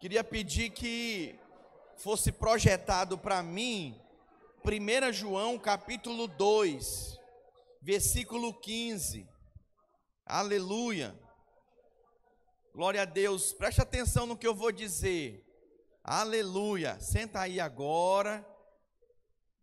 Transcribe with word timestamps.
Queria 0.00 0.24
pedir 0.24 0.70
que 0.70 1.38
fosse 1.98 2.32
projetado 2.32 3.18
para 3.18 3.42
mim 3.42 4.00
1 4.64 5.12
João 5.12 5.58
capítulo 5.58 6.26
2, 6.26 7.20
versículo 7.82 8.54
15. 8.54 9.28
Aleluia. 10.24 11.14
Glória 12.74 13.02
a 13.02 13.04
Deus. 13.04 13.52
Preste 13.52 13.82
atenção 13.82 14.24
no 14.24 14.38
que 14.38 14.46
eu 14.46 14.54
vou 14.54 14.72
dizer. 14.72 15.46
Aleluia. 16.02 16.98
Senta 16.98 17.40
aí 17.40 17.60
agora. 17.60 18.42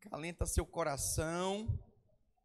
Calenta 0.01 0.45
seu 0.45 0.67
coração. 0.67 1.67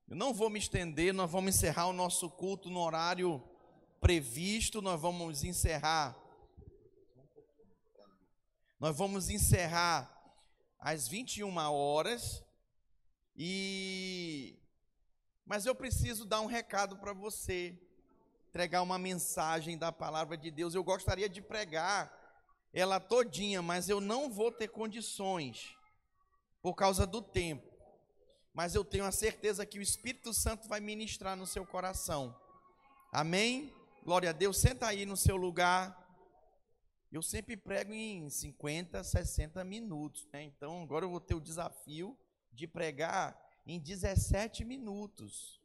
Eu 0.08 0.16
não 0.16 0.32
vou 0.32 0.48
me 0.48 0.58
estender, 0.58 1.12
nós 1.12 1.30
vamos 1.30 1.56
encerrar 1.56 1.88
o 1.88 1.92
nosso 1.92 2.30
culto 2.30 2.70
no 2.70 2.80
horário 2.80 3.42
previsto, 4.00 4.80
nós 4.80 4.98
vamos 4.98 5.44
encerrar. 5.44 6.21
Nós 8.82 8.98
vamos 8.98 9.30
encerrar 9.30 10.10
às 10.76 11.06
21 11.06 11.56
horas 11.70 12.44
e 13.36 14.58
mas 15.46 15.66
eu 15.66 15.72
preciso 15.72 16.24
dar 16.24 16.40
um 16.40 16.46
recado 16.46 16.96
para 16.96 17.12
você, 17.12 17.78
entregar 18.48 18.82
uma 18.82 18.98
mensagem 18.98 19.78
da 19.78 19.92
palavra 19.92 20.36
de 20.36 20.50
Deus. 20.50 20.74
Eu 20.74 20.82
gostaria 20.82 21.28
de 21.28 21.40
pregar 21.40 22.12
ela 22.72 22.98
todinha, 22.98 23.62
mas 23.62 23.88
eu 23.88 24.00
não 24.00 24.28
vou 24.28 24.50
ter 24.50 24.66
condições 24.66 25.76
por 26.60 26.74
causa 26.74 27.06
do 27.06 27.22
tempo 27.22 27.70
mas 28.52 28.74
eu 28.74 28.84
tenho 28.84 29.04
a 29.04 29.12
certeza 29.12 29.64
que 29.64 29.78
o 29.78 29.82
Espírito 29.82 30.34
Santo 30.34 30.68
vai 30.68 30.80
ministrar 30.80 31.36
no 31.36 31.46
seu 31.46 31.64
coração. 31.64 32.36
Amém? 33.12 33.72
Glória 34.04 34.30
a 34.30 34.32
Deus. 34.32 34.58
Senta 34.58 34.88
aí 34.88 35.06
no 35.06 35.16
seu 35.16 35.36
lugar. 35.36 36.01
Eu 37.12 37.20
sempre 37.20 37.58
prego 37.58 37.92
em 37.92 38.30
50, 38.30 39.04
60 39.04 39.62
minutos, 39.64 40.26
né? 40.32 40.44
Então 40.44 40.82
agora 40.82 41.04
eu 41.04 41.10
vou 41.10 41.20
ter 41.20 41.34
o 41.34 41.40
desafio 41.40 42.16
de 42.50 42.66
pregar 42.66 43.38
em 43.66 43.78
17 43.78 44.64
minutos. 44.64 45.60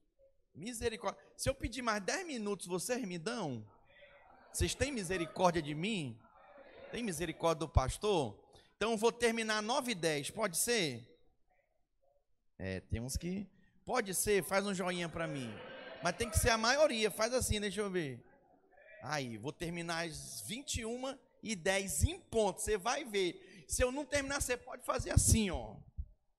Misericórdia. 0.54 1.18
Se 1.38 1.50
eu 1.50 1.56
pedir 1.56 1.82
mais 1.82 2.04
10 2.04 2.28
minutos, 2.28 2.68
vocês 2.68 3.02
me 3.06 3.18
dão? 3.18 3.66
Vocês 4.52 4.76
têm 4.76 4.92
misericórdia 4.92 5.62
de 5.62 5.74
mim? 5.74 6.20
Tem 6.92 7.02
misericórdia 7.02 7.60
do 7.60 7.70
pastor? 7.70 8.38
Então 8.76 8.92
eu 8.92 8.98
vou 8.98 9.12
terminar 9.12 9.62
9 9.62 9.94
e 9.94 9.96
10, 9.96 10.32
pode 10.32 10.58
ser? 10.58 11.08
É, 12.60 12.82
tem 12.82 13.00
uns 13.00 13.16
que. 13.16 13.48
Pode 13.86 14.14
ser, 14.14 14.44
faz 14.44 14.66
um 14.66 14.74
joinha 14.74 15.08
para 15.08 15.26
mim. 15.26 15.50
Mas 16.04 16.18
tem 16.18 16.30
que 16.30 16.38
ser 16.38 16.50
a 16.50 16.58
maioria. 16.58 17.10
Faz 17.10 17.34
assim, 17.34 17.62
deixa 17.62 17.80
eu 17.80 17.90
ver. 17.90 18.22
Aí, 19.02 19.38
vou 19.38 19.54
terminar 19.54 20.06
às 20.06 20.42
21 20.42 21.18
e 21.42 21.56
10 21.56 22.04
em 22.04 22.20
ponto. 22.20 22.62
Você 22.62 22.78
vai 22.78 23.04
ver. 23.04 23.66
Se 23.68 23.84
eu 23.84 23.92
não 23.92 24.06
terminar, 24.06 24.42
você 24.42 24.56
pode 24.58 24.84
fazer 24.84 25.12
assim, 25.12 25.50
ó. 25.50 25.76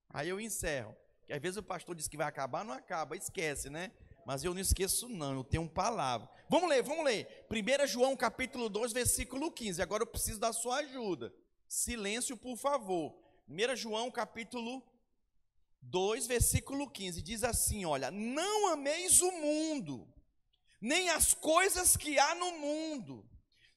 Aí 0.09 0.29
eu 0.29 0.39
encerro. 0.39 0.95
Porque 1.19 1.33
às 1.33 1.41
vezes 1.41 1.57
o 1.57 1.63
pastor 1.63 1.95
diz 1.95 2.07
que 2.07 2.17
vai 2.17 2.27
acabar, 2.27 2.65
não 2.65 2.73
acaba, 2.73 3.15
esquece, 3.15 3.69
né? 3.69 3.91
Mas 4.25 4.43
eu 4.43 4.53
não 4.53 4.61
esqueço, 4.61 5.07
não, 5.07 5.35
eu 5.35 5.43
tenho 5.43 5.67
palavra. 5.67 6.29
Vamos 6.49 6.69
ler, 6.69 6.83
vamos 6.83 7.05
ler. 7.05 7.47
1 7.49 7.87
João 7.87 8.15
capítulo 8.15 8.69
2, 8.69 8.91
versículo 8.91 9.51
15. 9.51 9.81
Agora 9.81 10.03
eu 10.03 10.07
preciso 10.07 10.39
da 10.39 10.51
sua 10.51 10.77
ajuda. 10.77 11.33
Silêncio, 11.67 12.35
por 12.35 12.57
favor. 12.57 13.15
1 13.47 13.75
João 13.75 14.11
capítulo 14.11 14.83
2, 15.81 16.27
versículo 16.27 16.89
15, 16.89 17.21
diz 17.21 17.43
assim: 17.43 17.85
Olha, 17.85 18.11
não 18.11 18.67
ameis 18.67 19.21
o 19.21 19.31
mundo, 19.31 20.07
nem 20.81 21.09
as 21.09 21.33
coisas 21.33 21.95
que 21.95 22.19
há 22.19 22.35
no 22.35 22.51
mundo. 22.59 23.27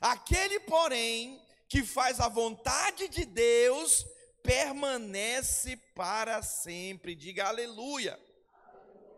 Aquele, 0.00 0.60
porém, 0.60 1.40
que 1.68 1.82
faz 1.82 2.20
a 2.20 2.28
vontade 2.28 3.08
de 3.08 3.24
Deus, 3.24 4.06
permanece 4.42 5.76
para 5.94 6.42
sempre. 6.42 7.14
Diga 7.14 7.46
aleluia. 7.46 8.18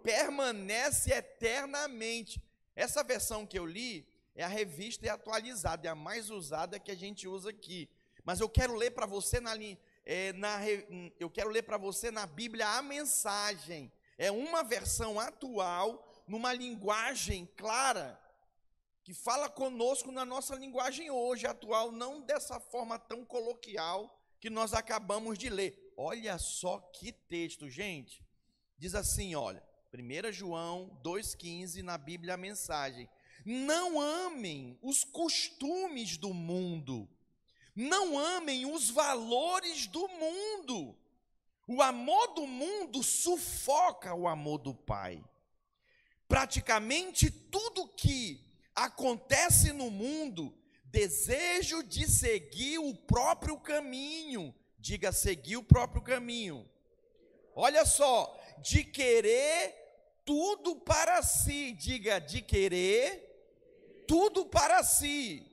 Permanece 0.02 1.12
eternamente. 1.12 2.42
Essa 2.74 3.02
versão 3.02 3.46
que 3.46 3.58
eu 3.58 3.66
li 3.66 4.06
é 4.34 4.44
a 4.44 4.48
revista 4.48 5.04
e 5.04 5.08
atualizada, 5.08 5.88
é 5.88 5.90
a 5.90 5.94
mais 5.96 6.30
usada 6.30 6.78
que 6.78 6.92
a 6.92 6.96
gente 6.96 7.26
usa 7.26 7.50
aqui. 7.50 7.90
Mas 8.24 8.40
eu 8.40 8.48
quero 8.48 8.74
ler 8.74 8.92
para 8.92 9.04
você 9.04 9.40
na, 9.40 9.52
é, 10.06 10.32
na, 10.34 10.60
eu 11.18 11.28
quero 11.28 11.50
ler 11.50 11.62
para 11.62 11.76
você 11.76 12.10
na 12.10 12.24
Bíblia 12.24 12.68
a 12.68 12.82
mensagem. 12.82 13.92
É 14.16 14.30
uma 14.30 14.62
versão 14.62 15.18
atual, 15.18 16.08
numa 16.26 16.52
linguagem 16.52 17.48
clara, 17.56 18.20
que 19.08 19.14
fala 19.14 19.48
conosco 19.48 20.12
na 20.12 20.22
nossa 20.22 20.54
linguagem 20.54 21.10
hoje, 21.10 21.46
atual, 21.46 21.90
não 21.90 22.20
dessa 22.20 22.60
forma 22.60 22.98
tão 22.98 23.24
coloquial 23.24 24.22
que 24.38 24.50
nós 24.50 24.74
acabamos 24.74 25.38
de 25.38 25.48
ler. 25.48 25.94
Olha 25.96 26.36
só 26.36 26.78
que 26.78 27.10
texto, 27.10 27.70
gente. 27.70 28.22
Diz 28.76 28.94
assim, 28.94 29.34
olha, 29.34 29.66
1 29.94 30.30
João 30.30 31.00
2,15 31.02 31.80
na 31.80 31.96
Bíblia 31.96 32.34
a 32.34 32.36
mensagem. 32.36 33.08
Não 33.46 33.98
amem 33.98 34.78
os 34.82 35.04
costumes 35.04 36.18
do 36.18 36.34
mundo 36.34 37.08
não 37.74 38.18
amem 38.18 38.66
os 38.66 38.90
valores 38.90 39.86
do 39.86 40.08
mundo. 40.08 40.98
O 41.64 41.80
amor 41.80 42.34
do 42.34 42.44
mundo 42.44 43.04
sufoca 43.04 44.12
o 44.12 44.26
amor 44.26 44.58
do 44.58 44.74
Pai. 44.74 45.24
Praticamente 46.26 47.30
tudo 47.30 47.86
que 47.86 48.47
acontece 48.84 49.72
no 49.72 49.90
mundo, 49.90 50.56
desejo 50.84 51.82
de 51.82 52.08
seguir 52.08 52.78
o 52.78 52.94
próprio 52.94 53.58
caminho. 53.58 54.54
Diga, 54.78 55.10
seguir 55.12 55.56
o 55.56 55.62
próprio 55.62 56.00
caminho. 56.00 56.68
Olha 57.54 57.84
só, 57.84 58.38
de 58.58 58.84
querer 58.84 59.74
tudo 60.24 60.76
para 60.76 61.22
si. 61.22 61.72
Diga, 61.72 62.20
de 62.20 62.40
querer 62.40 64.04
tudo 64.06 64.46
para 64.46 64.82
si. 64.84 65.44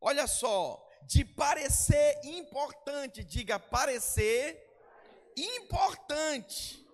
Olha 0.00 0.26
só, 0.26 0.84
de 1.02 1.24
parecer 1.24 2.20
importante. 2.24 3.22
Diga 3.22 3.60
parecer 3.60 4.60
importante. 5.36 6.84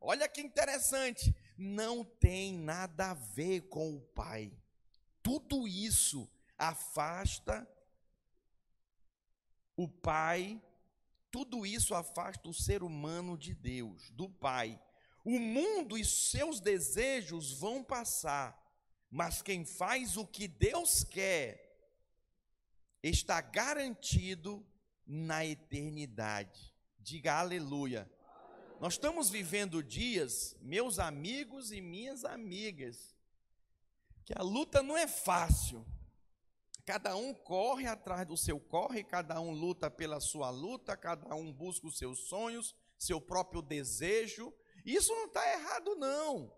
Olha 0.00 0.26
que 0.26 0.40
interessante. 0.40 1.34
Não 1.56 2.04
tem 2.04 2.52
nada 2.52 3.10
a 3.10 3.14
ver 3.14 3.62
com 3.62 3.94
o 3.94 4.00
Pai. 4.00 4.52
Tudo 5.22 5.66
isso 5.66 6.30
afasta 6.58 7.68
o 9.76 9.88
Pai, 9.88 10.60
tudo 11.30 11.66
isso 11.66 11.94
afasta 11.94 12.48
o 12.48 12.54
ser 12.54 12.82
humano 12.82 13.36
de 13.36 13.54
Deus, 13.54 14.10
do 14.10 14.28
Pai. 14.28 14.80
O 15.24 15.38
mundo 15.38 15.98
e 15.98 16.04
seus 16.04 16.60
desejos 16.60 17.52
vão 17.52 17.82
passar, 17.82 18.56
mas 19.10 19.42
quem 19.42 19.64
faz 19.64 20.16
o 20.16 20.26
que 20.26 20.46
Deus 20.46 21.02
quer 21.04 21.66
está 23.02 23.40
garantido 23.40 24.64
na 25.06 25.44
eternidade. 25.44 26.74
Diga 26.98 27.34
aleluia. 27.34 28.10
Nós 28.80 28.94
estamos 28.94 29.30
vivendo 29.30 29.82
dias, 29.82 30.56
meus 30.60 30.98
amigos 30.98 31.72
e 31.72 31.80
minhas 31.80 32.24
amigas, 32.24 33.14
que 34.24 34.32
a 34.36 34.42
luta 34.42 34.82
não 34.82 34.96
é 34.96 35.06
fácil. 35.06 35.86
Cada 36.84 37.16
um 37.16 37.34
corre 37.34 37.86
atrás 37.86 38.26
do 38.26 38.36
seu 38.36 38.60
corre, 38.60 39.02
cada 39.02 39.40
um 39.40 39.50
luta 39.50 39.90
pela 39.90 40.20
sua 40.20 40.50
luta, 40.50 40.96
cada 40.96 41.34
um 41.34 41.52
busca 41.52 41.86
os 41.86 41.98
seus 41.98 42.28
sonhos, 42.28 42.74
seu 42.98 43.20
próprio 43.20 43.62
desejo. 43.62 44.52
Isso 44.84 45.12
não 45.12 45.26
está 45.26 45.52
errado, 45.52 45.96
não. 45.96 46.52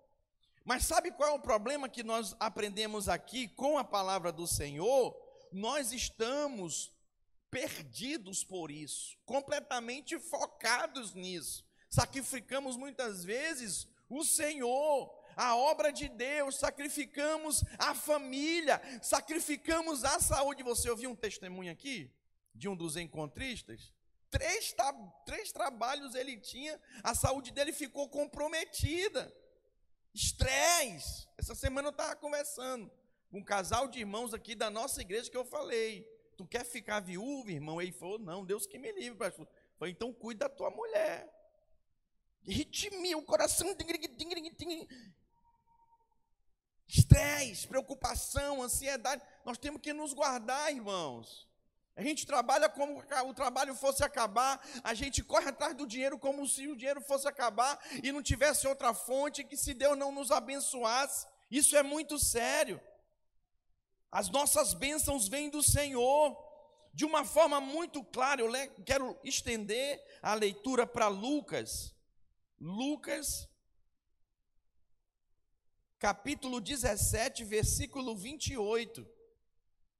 Mas 0.64 0.84
sabe 0.84 1.10
qual 1.12 1.30
é 1.30 1.32
o 1.32 1.40
problema 1.40 1.88
que 1.88 2.02
nós 2.02 2.36
aprendemos 2.38 3.08
aqui 3.08 3.48
com 3.48 3.78
a 3.78 3.84
palavra 3.84 4.30
do 4.30 4.46
Senhor? 4.46 5.16
nós 5.52 5.92
estamos 5.92 6.92
perdidos 7.50 8.44
por 8.44 8.70
isso, 8.70 9.16
completamente 9.24 10.18
focados 10.18 11.14
nisso. 11.14 11.66
Sacrificamos 11.88 12.76
muitas 12.76 13.24
vezes 13.24 13.88
o 14.08 14.24
Senhor, 14.24 15.14
a 15.36 15.56
obra 15.56 15.92
de 15.92 16.08
Deus, 16.08 16.56
sacrificamos 16.56 17.62
a 17.78 17.94
família, 17.94 18.80
sacrificamos 19.02 20.04
a 20.04 20.18
saúde. 20.18 20.62
Você 20.62 20.90
ouviu 20.90 21.10
um 21.10 21.16
testemunho 21.16 21.70
aqui 21.70 22.10
de 22.54 22.68
um 22.68 22.76
dos 22.76 22.96
encontristas? 22.96 23.92
Três, 24.30 24.74
três 25.24 25.52
trabalhos 25.52 26.14
ele 26.14 26.36
tinha, 26.36 26.78
a 27.02 27.14
saúde 27.14 27.50
dele 27.50 27.72
ficou 27.72 28.08
comprometida. 28.08 29.32
Estresse. 30.12 31.28
Essa 31.38 31.54
semana 31.54 31.88
eu 31.88 31.92
estava 31.92 32.16
conversando 32.16 32.90
com 33.30 33.38
um 33.38 33.44
casal 33.44 33.88
de 33.88 34.00
irmãos 34.00 34.34
aqui 34.34 34.54
da 34.54 34.68
nossa 34.68 35.00
igreja 35.00 35.30
que 35.30 35.36
eu 35.36 35.44
falei. 35.44 36.06
Tu 36.36 36.46
quer 36.46 36.64
ficar 36.64 37.00
viúvo, 37.00 37.50
irmão? 37.50 37.80
Ele 37.80 37.92
falou: 37.92 38.18
Não, 38.18 38.44
Deus 38.44 38.66
que 38.66 38.78
me 38.78 38.90
livre, 38.92 39.18
pastor. 39.18 39.46
Falei, 39.78 39.92
então 39.92 40.12
cuida 40.12 40.48
da 40.48 40.54
tua 40.54 40.70
mulher. 40.70 41.37
Ritmia 42.46 43.16
o 43.16 43.22
coração. 43.22 43.74
Estresse, 46.86 47.66
preocupação, 47.66 48.62
ansiedade. 48.62 49.22
Nós 49.44 49.58
temos 49.58 49.80
que 49.80 49.92
nos 49.92 50.14
guardar, 50.14 50.72
irmãos. 50.72 51.48
A 51.98 52.02
gente 52.02 52.24
trabalha 52.24 52.68
como 52.68 53.02
o 53.26 53.34
trabalho 53.34 53.74
fosse 53.74 54.04
acabar, 54.04 54.64
a 54.84 54.94
gente 54.94 55.20
corre 55.20 55.48
atrás 55.48 55.74
do 55.74 55.84
dinheiro 55.84 56.16
como 56.16 56.46
se 56.46 56.68
o 56.68 56.76
dinheiro 56.76 57.00
fosse 57.00 57.26
acabar 57.26 57.76
e 58.04 58.12
não 58.12 58.22
tivesse 58.22 58.68
outra 58.68 58.94
fonte, 58.94 59.42
que 59.42 59.56
se 59.56 59.74
Deus 59.74 59.98
não 59.98 60.12
nos 60.12 60.30
abençoasse. 60.30 61.26
Isso 61.50 61.76
é 61.76 61.82
muito 61.82 62.16
sério. 62.16 62.80
As 64.12 64.28
nossas 64.28 64.74
bênçãos 64.74 65.26
vêm 65.26 65.50
do 65.50 65.60
Senhor. 65.60 66.36
De 66.94 67.04
uma 67.04 67.24
forma 67.24 67.60
muito 67.60 68.04
clara, 68.04 68.40
eu 68.42 68.52
quero 68.86 69.18
estender 69.24 70.00
a 70.22 70.34
leitura 70.34 70.86
para 70.86 71.08
Lucas. 71.08 71.92
Lucas, 72.60 73.48
capítulo 75.98 76.60
17, 76.60 77.44
versículo 77.44 78.16
28. 78.16 79.06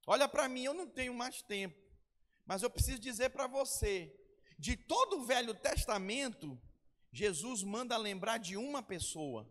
Olha 0.05 0.27
para 0.27 0.49
mim, 0.49 0.63
eu 0.63 0.73
não 0.73 0.87
tenho 0.87 1.13
mais 1.13 1.41
tempo. 1.41 1.79
Mas 2.45 2.61
eu 2.61 2.69
preciso 2.69 2.99
dizer 2.99 3.29
para 3.29 3.47
você: 3.47 4.13
de 4.57 4.75
todo 4.75 5.19
o 5.19 5.25
Velho 5.25 5.53
Testamento, 5.53 6.59
Jesus 7.11 7.63
manda 7.63 7.95
lembrar 7.95 8.37
de 8.37 8.57
uma 8.57 8.83
pessoa. 8.83 9.47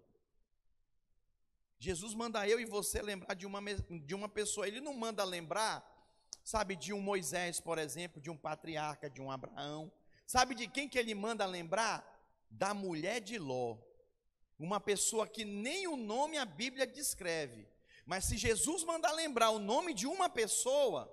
Jesus 1.79 2.13
manda 2.13 2.47
eu 2.49 2.59
e 2.59 2.65
você 2.65 3.01
lembrar 3.01 3.35
de 3.35 3.47
uma, 3.47 3.61
de 4.05 4.15
uma 4.15 4.29
pessoa. 4.29 4.67
Ele 4.67 4.81
não 4.81 4.95
manda 4.95 5.23
lembrar, 5.25 5.83
sabe, 6.45 6.75
de 6.75 6.93
um 6.93 7.01
Moisés, 7.01 7.61
por 7.61 7.79
exemplo, 7.79 8.21
de 8.21 8.29
um 8.29 8.37
patriarca, 8.37 9.09
de 9.09 9.23
um 9.23 9.31
Abraão. 9.31 9.91
Sabe 10.27 10.55
de 10.55 10.67
quem 10.67 10.89
que 10.89 10.99
ele 10.99 11.15
manda 11.15 11.47
lembrar? 11.47 12.18
Da 12.51 12.75
mulher 12.75 13.21
de 13.21 13.39
Ló. 13.39 13.79
Uma 14.59 14.81
pessoa 14.81 15.27
que 15.27 15.45
nem 15.45 15.87
o 15.87 15.97
nome 15.97 16.37
a 16.37 16.45
Bíblia 16.45 16.87
descreve. 16.87 17.69
Mas 18.05 18.25
se 18.25 18.37
Jesus 18.37 18.85
mandar 18.85 19.13
lembrar 19.13 19.51
o 19.51 19.59
nome 19.59 19.93
de 19.93 20.07
uma 20.07 20.29
pessoa, 20.29 21.13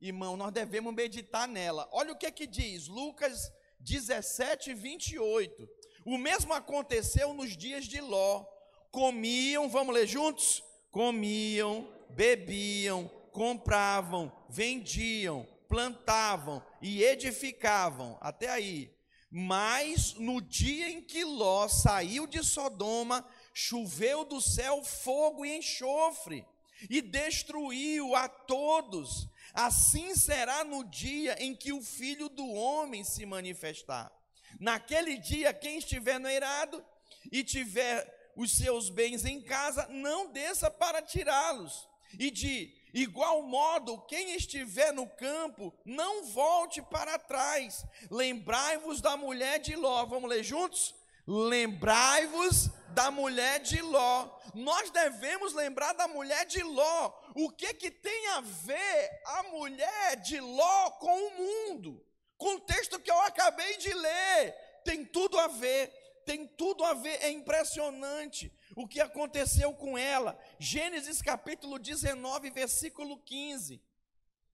irmão, 0.00 0.36
nós 0.36 0.52
devemos 0.52 0.94
meditar 0.94 1.48
nela. 1.48 1.88
Olha 1.92 2.12
o 2.12 2.16
que 2.16 2.26
é 2.26 2.30
que 2.30 2.46
diz, 2.46 2.86
Lucas 2.86 3.52
17, 3.80 4.72
28. 4.74 5.68
O 6.04 6.16
mesmo 6.16 6.52
aconteceu 6.52 7.34
nos 7.34 7.56
dias 7.56 7.84
de 7.84 8.00
Ló. 8.00 8.44
Comiam, 8.90 9.68
vamos 9.68 9.94
ler 9.94 10.06
juntos? 10.06 10.62
Comiam, 10.90 11.92
bebiam, 12.10 13.08
compravam, 13.32 14.32
vendiam, 14.48 15.46
plantavam 15.68 16.64
e 16.80 17.02
edificavam. 17.02 18.18
Até 18.20 18.48
aí. 18.48 18.92
Mas 19.30 20.14
no 20.14 20.40
dia 20.40 20.90
em 20.90 21.00
que 21.00 21.24
Ló 21.24 21.68
saiu 21.68 22.26
de 22.26 22.42
Sodoma, 22.42 23.24
choveu 23.54 24.24
do 24.24 24.40
céu 24.40 24.82
fogo 24.82 25.44
e 25.44 25.56
enxofre, 25.56 26.44
e 26.88 27.00
destruiu 27.00 28.16
a 28.16 28.28
todos 28.28 29.28
Assim 29.52 30.14
será 30.14 30.64
no 30.64 30.84
dia 30.84 31.36
em 31.42 31.54
que 31.54 31.72
o 31.72 31.82
filho 31.82 32.28
do 32.28 32.46
homem 32.48 33.02
se 33.02 33.26
manifestar. 33.26 34.12
Naquele 34.58 35.16
dia, 35.16 35.52
quem 35.52 35.78
estiver 35.78 36.18
no 36.18 36.28
eirado 36.28 36.84
e 37.30 37.42
tiver 37.42 38.32
os 38.36 38.56
seus 38.56 38.88
bens 38.88 39.24
em 39.24 39.40
casa, 39.40 39.86
não 39.88 40.32
desça 40.32 40.70
para 40.70 41.02
tirá-los. 41.02 41.88
E 42.18 42.30
de 42.30 42.72
igual 42.92 43.42
modo, 43.42 44.00
quem 44.02 44.34
estiver 44.34 44.92
no 44.92 45.06
campo, 45.06 45.74
não 45.84 46.24
volte 46.24 46.82
para 46.82 47.18
trás. 47.18 47.84
Lembrai-vos 48.10 49.00
da 49.00 49.16
mulher 49.16 49.58
de 49.58 49.76
Ló. 49.76 50.04
Vamos 50.06 50.28
ler 50.28 50.42
juntos? 50.42 50.94
Lembrai-vos 51.26 52.70
da 52.88 53.10
mulher 53.10 53.60
de 53.60 53.80
Ló. 53.80 54.38
Nós 54.54 54.90
devemos 54.90 55.52
lembrar 55.52 55.92
da 55.92 56.08
mulher 56.08 56.44
de 56.46 56.62
Ló. 56.62 57.12
O 57.34 57.50
que 57.50 57.72
que 57.74 57.90
tem 57.90 58.28
a 58.28 58.40
ver 58.40 59.22
a 59.24 59.42
mulher 59.44 60.16
de 60.16 60.40
Ló 60.40 60.90
com 60.92 61.26
o 61.26 61.36
mundo? 61.36 62.04
Com 62.36 62.54
o 62.54 62.60
texto 62.60 62.98
que 62.98 63.10
eu 63.10 63.20
acabei 63.20 63.76
de 63.76 63.92
ler, 63.92 64.54
tem 64.84 65.04
tudo 65.04 65.38
a 65.38 65.48
ver. 65.48 65.98
Tem 66.24 66.46
tudo 66.46 66.84
a 66.84 66.94
ver, 66.94 67.18
é 67.22 67.30
impressionante 67.30 68.52
o 68.76 68.86
que 68.86 69.00
aconteceu 69.00 69.72
com 69.74 69.96
ela. 69.96 70.38
Gênesis 70.58 71.20
capítulo 71.20 71.78
19, 71.78 72.50
versículo 72.50 73.18
15. 73.18 73.82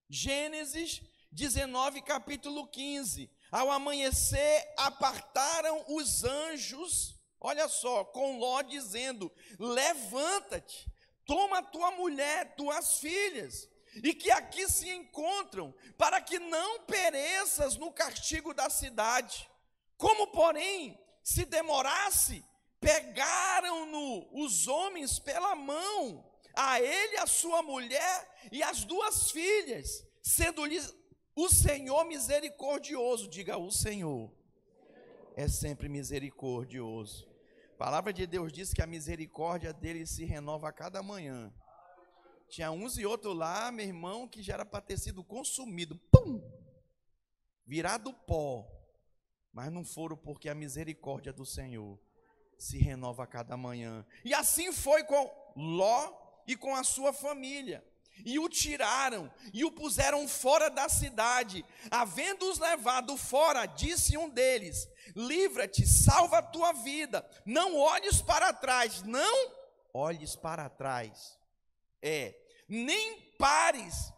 Gênesis 0.09 1.01
19, 1.31 2.01
capítulo 2.01 2.67
15. 2.67 3.29
Ao 3.51 3.71
amanhecer, 3.71 4.73
apartaram 4.77 5.85
os 5.87 6.23
anjos, 6.23 7.15
olha 7.39 7.67
só, 7.67 8.03
com 8.03 8.37
Ló 8.39 8.61
dizendo: 8.61 9.31
Levanta-te, 9.59 10.91
toma 11.25 11.63
tua 11.63 11.91
mulher, 11.91 12.55
tuas 12.55 12.99
filhas, 12.99 13.69
e 14.03 14.13
que 14.13 14.31
aqui 14.31 14.67
se 14.69 14.89
encontram, 14.89 15.73
para 15.97 16.21
que 16.21 16.39
não 16.39 16.81
pereças 16.81 17.77
no 17.77 17.91
castigo 17.91 18.53
da 18.53 18.69
cidade. 18.69 19.49
Como, 19.97 20.27
porém, 20.27 20.99
se 21.23 21.45
demorasse, 21.45 22.43
pegaram-no 22.79 24.27
os 24.31 24.67
homens 24.67 25.19
pela 25.19 25.55
mão, 25.55 26.25
a 26.55 26.81
ele, 26.81 27.17
a 27.17 27.27
sua 27.27 27.61
mulher 27.61 28.37
e 28.51 28.63
as 28.63 28.83
duas 28.83 29.31
filhas, 29.31 30.05
sendo-lhes 30.21 30.93
o 31.35 31.49
Senhor 31.49 32.03
misericordioso, 32.05 33.29
diga 33.29 33.57
o 33.57 33.71
Senhor, 33.71 34.31
é 35.35 35.47
sempre 35.47 35.87
misericordioso. 35.87 37.27
A 37.73 37.77
palavra 37.77 38.11
de 38.11 38.25
Deus 38.25 38.51
diz 38.51 38.73
que 38.73 38.81
a 38.81 38.87
misericórdia 38.87 39.71
dele 39.71 40.07
se 40.07 40.25
renova 40.25 40.69
a 40.69 40.73
cada 40.73 41.03
manhã. 41.03 41.53
Tinha 42.49 42.71
uns 42.71 42.97
e 42.97 43.05
outros 43.05 43.37
lá, 43.37 43.71
meu 43.71 43.85
irmão, 43.85 44.27
que 44.27 44.41
já 44.41 44.55
era 44.55 44.65
para 44.65 44.81
ter 44.81 44.97
sido 44.97 45.23
consumido, 45.23 45.95
pum, 46.11 46.41
virado 47.65 48.11
pó, 48.25 48.67
mas 49.53 49.71
não 49.71 49.83
foram 49.83 50.17
porque 50.17 50.49
a 50.49 50.55
misericórdia 50.55 51.31
do 51.31 51.45
Senhor 51.45 51.99
se 52.57 52.77
renova 52.77 53.23
a 53.23 53.27
cada 53.27 53.55
manhã. 53.55 54.05
E 54.23 54.33
assim 54.33 54.71
foi 54.71 55.03
com 55.03 55.31
Ló 55.55 56.11
e 56.47 56.55
com 56.55 56.75
a 56.75 56.83
sua 56.83 57.13
família 57.13 57.83
e 58.25 58.39
o 58.39 58.49
tiraram 58.49 59.31
e 59.53 59.63
o 59.63 59.71
puseram 59.71 60.27
fora 60.27 60.69
da 60.69 60.89
cidade. 60.89 61.65
Havendo-os 61.89 62.59
levado 62.59 63.15
fora, 63.17 63.65
disse 63.65 64.17
um 64.17 64.29
deles: 64.29 64.87
Livra-te, 65.15 65.85
salva 65.85 66.39
a 66.39 66.43
tua 66.43 66.73
vida, 66.73 67.27
não 67.45 67.75
olhes 67.75 68.21
para 68.21 68.53
trás, 68.53 69.03
não 69.03 69.51
olhes 69.93 70.35
para 70.35 70.69
trás. 70.69 71.37
É, 72.01 72.35
nem 72.67 73.21
pares 73.37 74.13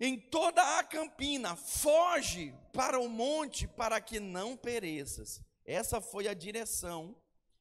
em 0.00 0.18
toda 0.18 0.78
a 0.78 0.84
campina, 0.84 1.56
foge 1.56 2.54
para 2.72 3.00
o 3.00 3.08
monte 3.08 3.66
para 3.66 4.00
que 4.00 4.20
não 4.20 4.56
pereças. 4.56 5.42
Essa 5.64 6.00
foi 6.00 6.28
a 6.28 6.34
direção, 6.34 7.16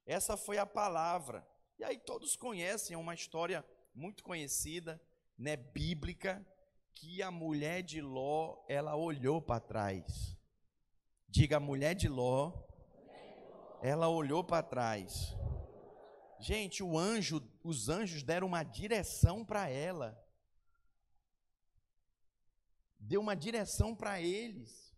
essa 0.08 0.38
foi 0.38 0.58
a 0.58 0.66
palavra. 0.66 1.46
E 1.78 1.84
aí 1.84 2.00
todos 2.00 2.36
conhecem, 2.36 2.96
é 2.96 2.98
uma 2.98 3.14
história 3.14 3.64
muito 3.94 4.24
conhecida 4.24 5.00
né, 5.38 5.58
bíblica 5.58 6.44
que 6.96 7.22
a 7.22 7.30
mulher 7.30 7.84
de 7.84 8.02
Ló, 8.02 8.66
ela 8.68 8.96
olhou 8.96 9.42
para 9.42 9.60
trás. 9.60 10.36
Diga, 11.28 11.58
a 11.58 11.60
mulher 11.60 11.94
de 11.94 12.08
Ló, 12.08 12.54
ela 13.82 14.08
olhou 14.08 14.44
para 14.44 14.64
trás. 14.64 15.36
Gente, 16.40 16.82
o 16.82 16.98
anjo, 16.98 17.48
os 17.64 17.90
anjos 17.90 18.24
deram 18.24 18.48
uma 18.48 18.64
direção 18.64 19.44
para 19.44 19.70
ela. 19.70 20.18
Deu 22.98 23.22
uma 23.22 23.36
direção 23.36 23.94
para 23.94 24.22
eles. 24.22 24.96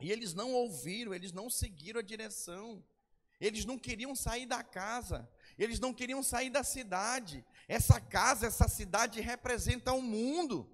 E 0.00 0.10
eles 0.10 0.34
não 0.34 0.52
ouviram, 0.52 1.14
eles 1.14 1.32
não 1.32 1.48
seguiram 1.48 2.00
a 2.00 2.02
direção. 2.02 2.84
Eles 3.40 3.64
não 3.64 3.78
queriam 3.78 4.14
sair 4.14 4.46
da 4.46 4.62
casa, 4.62 5.28
eles 5.58 5.78
não 5.78 5.92
queriam 5.92 6.22
sair 6.22 6.50
da 6.50 6.62
cidade. 6.62 7.44
Essa 7.68 8.00
casa, 8.00 8.46
essa 8.46 8.68
cidade 8.68 9.20
representa 9.20 9.92
o 9.92 10.02
mundo. 10.02 10.70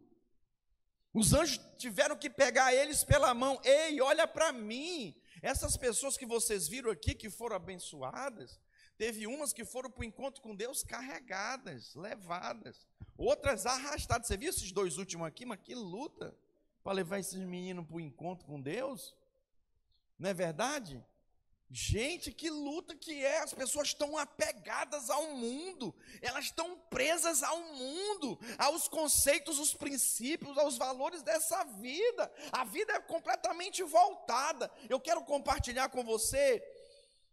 Os 1.12 1.32
anjos 1.32 1.60
tiveram 1.76 2.16
que 2.16 2.30
pegar 2.30 2.72
eles 2.72 3.02
pela 3.02 3.34
mão. 3.34 3.60
Ei, 3.64 4.00
olha 4.00 4.26
para 4.26 4.52
mim. 4.52 5.14
Essas 5.42 5.76
pessoas 5.76 6.16
que 6.16 6.26
vocês 6.26 6.68
viram 6.68 6.90
aqui, 6.90 7.14
que 7.14 7.30
foram 7.30 7.56
abençoadas, 7.56 8.60
Teve 9.00 9.26
umas 9.26 9.50
que 9.50 9.64
foram 9.64 9.90
para 9.90 10.02
o 10.02 10.04
encontro 10.04 10.42
com 10.42 10.54
Deus 10.54 10.82
carregadas, 10.82 11.94
levadas. 11.94 12.86
Outras 13.16 13.64
arrastadas. 13.64 14.26
Você 14.26 14.36
viu 14.36 14.50
esses 14.50 14.72
dois 14.72 14.98
últimos 14.98 15.26
aqui? 15.26 15.46
Mas 15.46 15.58
que 15.62 15.74
luta 15.74 16.36
para 16.84 16.92
levar 16.92 17.18
esses 17.18 17.38
meninos 17.38 17.86
para 17.86 17.96
o 17.96 18.00
encontro 18.00 18.46
com 18.46 18.60
Deus. 18.60 19.16
Não 20.18 20.28
é 20.28 20.34
verdade? 20.34 21.02
Gente, 21.72 22.32
que 22.32 22.50
luta 22.50 22.96
que 22.96 23.24
é! 23.24 23.38
As 23.38 23.54
pessoas 23.54 23.88
estão 23.88 24.18
apegadas 24.18 25.08
ao 25.08 25.36
mundo, 25.36 25.94
elas 26.20 26.46
estão 26.46 26.76
presas 26.90 27.44
ao 27.44 27.60
mundo, 27.60 28.36
aos 28.58 28.88
conceitos, 28.88 29.60
os 29.60 29.72
princípios, 29.72 30.58
aos 30.58 30.76
valores 30.76 31.22
dessa 31.22 31.62
vida. 31.62 32.28
A 32.50 32.64
vida 32.64 32.94
é 32.94 33.00
completamente 33.00 33.84
voltada. 33.84 34.68
Eu 34.88 34.98
quero 34.98 35.24
compartilhar 35.24 35.88
com 35.90 36.02
você 36.02 36.60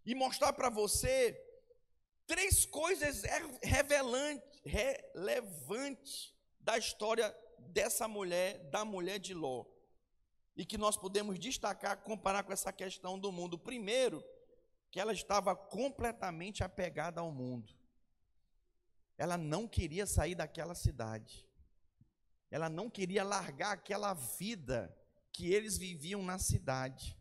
e 0.05 0.13
mostrar 0.13 0.53
para 0.53 0.69
você 0.69 1.35
três 2.27 2.63
coisas 2.63 3.23
relevantes 4.63 6.31
da 6.59 6.77
história 6.77 7.35
dessa 7.57 8.07
mulher, 8.07 8.59
da 8.69 8.85
mulher 8.85 9.17
de 9.17 9.33
Ló. 9.33 9.65
E 10.57 10.65
que 10.65 10.77
nós 10.77 10.97
podemos 10.97 11.39
destacar, 11.39 12.01
comparar 12.01 12.43
com 12.43 12.51
essa 12.51 12.73
questão 12.73 13.17
do 13.17 13.31
mundo. 13.31 13.57
Primeiro, 13.57 14.21
que 14.91 14.99
ela 14.99 15.13
estava 15.13 15.55
completamente 15.55 16.63
apegada 16.63 17.21
ao 17.21 17.31
mundo. 17.31 17.71
Ela 19.17 19.37
não 19.37 19.67
queria 19.67 20.05
sair 20.05 20.35
daquela 20.35 20.75
cidade. 20.75 21.47
Ela 22.49 22.69
não 22.69 22.89
queria 22.89 23.23
largar 23.23 23.73
aquela 23.73 24.13
vida 24.13 24.93
que 25.31 25.53
eles 25.53 25.77
viviam 25.77 26.23
na 26.23 26.39
cidade. 26.39 27.17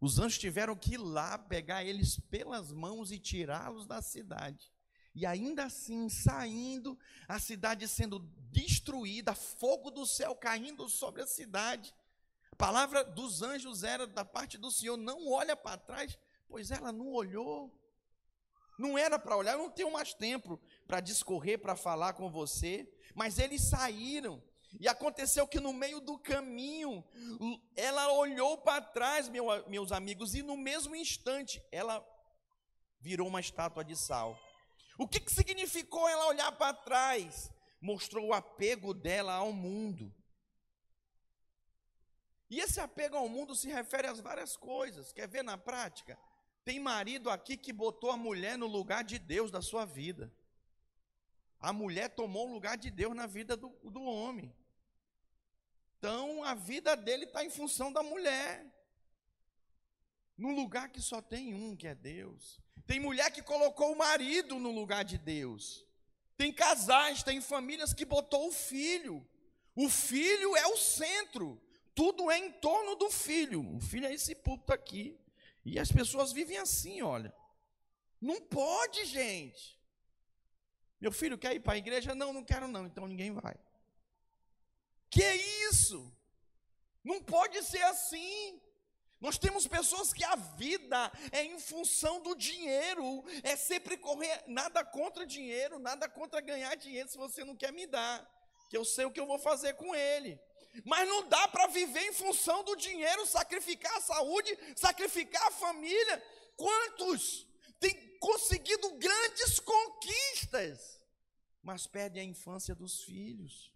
Os 0.00 0.18
anjos 0.18 0.38
tiveram 0.38 0.76
que 0.76 0.94
ir 0.94 0.98
lá 0.98 1.38
pegar 1.38 1.82
eles 1.82 2.20
pelas 2.20 2.70
mãos 2.70 3.10
e 3.10 3.18
tirá-los 3.18 3.86
da 3.86 4.00
cidade. 4.00 4.72
E 5.18 5.26
ainda 5.26 5.64
assim, 5.64 6.08
saindo, 6.08 6.96
a 7.26 7.40
cidade 7.40 7.88
sendo 7.88 8.20
destruída, 8.52 9.34
fogo 9.34 9.90
do 9.90 10.06
céu 10.06 10.32
caindo 10.36 10.88
sobre 10.88 11.20
a 11.20 11.26
cidade. 11.26 11.92
A 12.52 12.54
palavra 12.54 13.02
dos 13.02 13.42
anjos 13.42 13.82
era 13.82 14.06
da 14.06 14.24
parte 14.24 14.56
do 14.56 14.70
Senhor: 14.70 14.96
não 14.96 15.28
olha 15.28 15.56
para 15.56 15.76
trás, 15.76 16.16
pois 16.48 16.70
ela 16.70 16.92
não 16.92 17.12
olhou. 17.12 17.68
Não 18.78 18.96
era 18.96 19.18
para 19.18 19.36
olhar, 19.36 19.54
eu 19.54 19.58
não 19.58 19.70
tenho 19.70 19.90
mais 19.90 20.14
tempo 20.14 20.56
para 20.86 21.00
discorrer, 21.00 21.58
para 21.58 21.74
falar 21.74 22.12
com 22.12 22.30
você. 22.30 22.88
Mas 23.12 23.40
eles 23.40 23.62
saíram. 23.62 24.40
E 24.78 24.86
aconteceu 24.86 25.48
que 25.48 25.58
no 25.58 25.72
meio 25.72 26.00
do 26.00 26.16
caminho, 26.16 27.04
ela 27.74 28.12
olhou 28.12 28.56
para 28.58 28.80
trás, 28.80 29.28
meu, 29.28 29.46
meus 29.68 29.90
amigos, 29.90 30.36
e 30.36 30.42
no 30.44 30.56
mesmo 30.56 30.94
instante, 30.94 31.60
ela 31.72 32.06
virou 33.00 33.26
uma 33.26 33.40
estátua 33.40 33.84
de 33.84 33.96
sal. 33.96 34.38
O 34.98 35.06
que, 35.06 35.20
que 35.20 35.32
significou 35.32 36.08
ela 36.08 36.26
olhar 36.26 36.50
para 36.52 36.74
trás? 36.74 37.52
Mostrou 37.80 38.26
o 38.26 38.34
apego 38.34 38.92
dela 38.92 39.34
ao 39.34 39.52
mundo. 39.52 40.12
E 42.50 42.58
esse 42.58 42.80
apego 42.80 43.16
ao 43.16 43.28
mundo 43.28 43.54
se 43.54 43.68
refere 43.68 44.08
a 44.08 44.12
várias 44.12 44.56
coisas. 44.56 45.12
Quer 45.12 45.28
ver 45.28 45.44
na 45.44 45.56
prática? 45.56 46.18
Tem 46.64 46.80
marido 46.80 47.30
aqui 47.30 47.56
que 47.56 47.72
botou 47.72 48.10
a 48.10 48.16
mulher 48.16 48.58
no 48.58 48.66
lugar 48.66 49.04
de 49.04 49.20
Deus 49.20 49.52
da 49.52 49.62
sua 49.62 49.84
vida. 49.84 50.32
A 51.60 51.72
mulher 51.72 52.08
tomou 52.10 52.48
o 52.48 52.52
lugar 52.52 52.76
de 52.76 52.90
Deus 52.90 53.14
na 53.14 53.26
vida 53.26 53.56
do, 53.56 53.68
do 53.84 54.02
homem. 54.02 54.52
Então 55.98 56.42
a 56.42 56.54
vida 56.54 56.96
dele 56.96 57.24
está 57.24 57.44
em 57.44 57.50
função 57.50 57.92
da 57.92 58.02
mulher. 58.02 58.66
Num 60.38 60.54
lugar 60.54 60.88
que 60.88 61.02
só 61.02 61.20
tem 61.20 61.52
um, 61.52 61.74
que 61.74 61.88
é 61.88 61.96
Deus. 61.96 62.60
Tem 62.86 63.00
mulher 63.00 63.30
que 63.32 63.42
colocou 63.42 63.92
o 63.92 63.98
marido 63.98 64.58
no 64.60 64.70
lugar 64.70 65.04
de 65.04 65.18
Deus. 65.18 65.84
Tem 66.36 66.52
casais, 66.52 67.24
tem 67.24 67.40
famílias 67.40 67.92
que 67.92 68.04
botou 68.04 68.46
o 68.46 68.52
filho. 68.52 69.26
O 69.74 69.88
filho 69.88 70.56
é 70.56 70.66
o 70.68 70.76
centro. 70.76 71.60
Tudo 71.92 72.30
é 72.30 72.38
em 72.38 72.52
torno 72.52 72.94
do 72.94 73.10
filho. 73.10 73.74
O 73.74 73.80
filho 73.80 74.06
é 74.06 74.14
esse 74.14 74.36
púlpito 74.36 74.72
aqui. 74.72 75.18
E 75.64 75.80
as 75.80 75.90
pessoas 75.90 76.32
vivem 76.32 76.56
assim, 76.58 77.02
olha. 77.02 77.34
Não 78.20 78.40
pode, 78.40 79.04
gente. 79.06 79.76
Meu 81.00 81.10
filho 81.10 81.36
quer 81.36 81.54
ir 81.54 81.60
para 81.60 81.72
a 81.72 81.78
igreja? 81.78 82.14
Não, 82.14 82.32
não 82.32 82.44
quero 82.44 82.68
não. 82.68 82.86
Então 82.86 83.08
ninguém 83.08 83.32
vai. 83.32 83.56
Que 85.10 85.24
isso? 85.68 86.12
Não 87.02 87.20
pode 87.20 87.60
ser 87.64 87.82
assim. 87.82 88.60
Nós 89.20 89.36
temos 89.36 89.66
pessoas 89.66 90.12
que 90.12 90.22
a 90.22 90.36
vida 90.36 91.12
é 91.32 91.42
em 91.44 91.58
função 91.58 92.22
do 92.22 92.34
dinheiro, 92.34 93.24
é 93.42 93.56
sempre 93.56 93.96
correr, 93.96 94.44
nada 94.46 94.84
contra 94.84 95.26
dinheiro, 95.26 95.78
nada 95.78 96.08
contra 96.08 96.40
ganhar 96.40 96.74
dinheiro 96.76 97.08
se 97.08 97.18
você 97.18 97.44
não 97.44 97.56
quer 97.56 97.72
me 97.72 97.86
dar, 97.86 98.24
que 98.70 98.76
eu 98.76 98.84
sei 98.84 99.04
o 99.04 99.10
que 99.10 99.18
eu 99.18 99.26
vou 99.26 99.38
fazer 99.38 99.74
com 99.74 99.94
ele. 99.94 100.38
Mas 100.84 101.08
não 101.08 101.28
dá 101.28 101.48
para 101.48 101.66
viver 101.66 102.06
em 102.06 102.12
função 102.12 102.62
do 102.62 102.76
dinheiro, 102.76 103.26
sacrificar 103.26 103.96
a 103.96 104.00
saúde, 104.00 104.56
sacrificar 104.76 105.46
a 105.48 105.50
família. 105.50 106.22
Quantos 106.56 107.46
têm 107.80 108.18
conseguido 108.18 108.90
grandes 108.98 109.58
conquistas, 109.58 111.00
mas 111.62 111.86
perdem 111.86 112.22
a 112.22 112.30
infância 112.30 112.74
dos 112.74 113.02
filhos? 113.02 113.72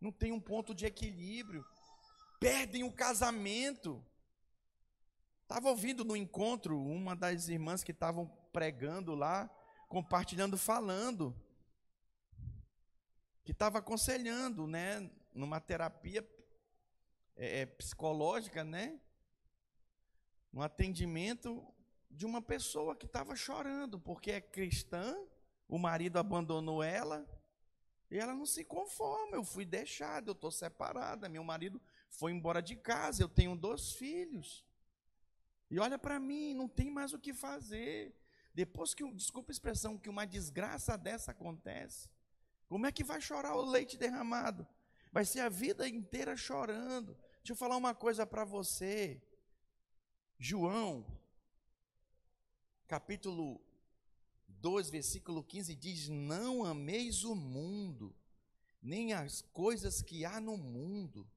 não 0.00 0.10
tem 0.10 0.32
um 0.32 0.40
ponto 0.40 0.74
de 0.74 0.86
equilíbrio, 0.86 1.64
perdem 2.40 2.82
o 2.82 2.92
casamento. 2.92 4.02
Estava 5.50 5.68
ouvindo 5.68 6.04
no 6.04 6.14
encontro 6.14 6.80
uma 6.80 7.16
das 7.16 7.48
irmãs 7.48 7.82
que 7.82 7.90
estavam 7.90 8.28
pregando 8.52 9.16
lá, 9.16 9.50
compartilhando, 9.88 10.56
falando, 10.56 11.34
que 13.42 13.50
estava 13.50 13.80
aconselhando, 13.80 14.68
né, 14.68 15.10
numa 15.34 15.58
terapia 15.58 16.24
é, 17.34 17.62
é, 17.62 17.66
psicológica, 17.66 18.62
né, 18.62 19.00
um 20.54 20.62
atendimento 20.62 21.66
de 22.08 22.24
uma 22.24 22.40
pessoa 22.40 22.94
que 22.94 23.06
estava 23.06 23.34
chorando 23.34 23.98
porque 23.98 24.30
é 24.30 24.40
cristã, 24.40 25.16
o 25.66 25.78
marido 25.78 26.20
abandonou 26.20 26.80
ela 26.80 27.28
e 28.08 28.20
ela 28.20 28.36
não 28.36 28.46
se 28.46 28.64
conforma, 28.64 29.34
eu 29.34 29.42
fui 29.42 29.64
deixada, 29.64 30.30
eu 30.30 30.32
estou 30.32 30.52
separada, 30.52 31.28
meu 31.28 31.42
marido 31.42 31.82
foi 32.08 32.30
embora 32.30 32.62
de 32.62 32.76
casa, 32.76 33.20
eu 33.20 33.28
tenho 33.28 33.56
dois 33.56 33.94
filhos. 33.94 34.69
E 35.70 35.78
olha 35.78 35.98
para 35.98 36.18
mim, 36.18 36.52
não 36.52 36.68
tem 36.68 36.90
mais 36.90 37.12
o 37.12 37.18
que 37.18 37.32
fazer. 37.32 38.14
Depois 38.52 38.92
que, 38.92 39.08
desculpa 39.12 39.50
a 39.50 39.54
expressão, 39.54 39.96
que 39.96 40.08
uma 40.08 40.26
desgraça 40.26 40.98
dessa 40.98 41.30
acontece, 41.30 42.10
como 42.66 42.86
é 42.86 42.92
que 42.92 43.04
vai 43.04 43.20
chorar 43.20 43.54
o 43.56 43.64
leite 43.64 43.96
derramado? 43.96 44.66
Vai 45.12 45.24
ser 45.24 45.40
a 45.40 45.48
vida 45.48 45.88
inteira 45.88 46.36
chorando. 46.36 47.16
Deixa 47.38 47.52
eu 47.52 47.56
falar 47.56 47.76
uma 47.76 47.94
coisa 47.94 48.26
para 48.26 48.44
você. 48.44 49.22
João, 50.38 51.06
capítulo 52.86 53.60
2, 54.48 54.90
versículo 54.90 55.42
15 55.42 55.74
diz: 55.74 56.08
Não 56.08 56.64
ameis 56.64 57.24
o 57.24 57.34
mundo, 57.34 58.14
nem 58.80 59.12
as 59.12 59.42
coisas 59.42 60.02
que 60.02 60.24
há 60.24 60.40
no 60.40 60.56
mundo. 60.56 61.28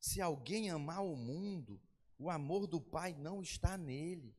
Se 0.00 0.20
alguém 0.20 0.68
amar 0.68 1.04
o 1.04 1.16
mundo, 1.16 1.80
o 2.22 2.30
amor 2.30 2.66
do 2.66 2.80
Pai 2.80 3.14
não 3.18 3.42
está 3.42 3.76
nele. 3.76 4.34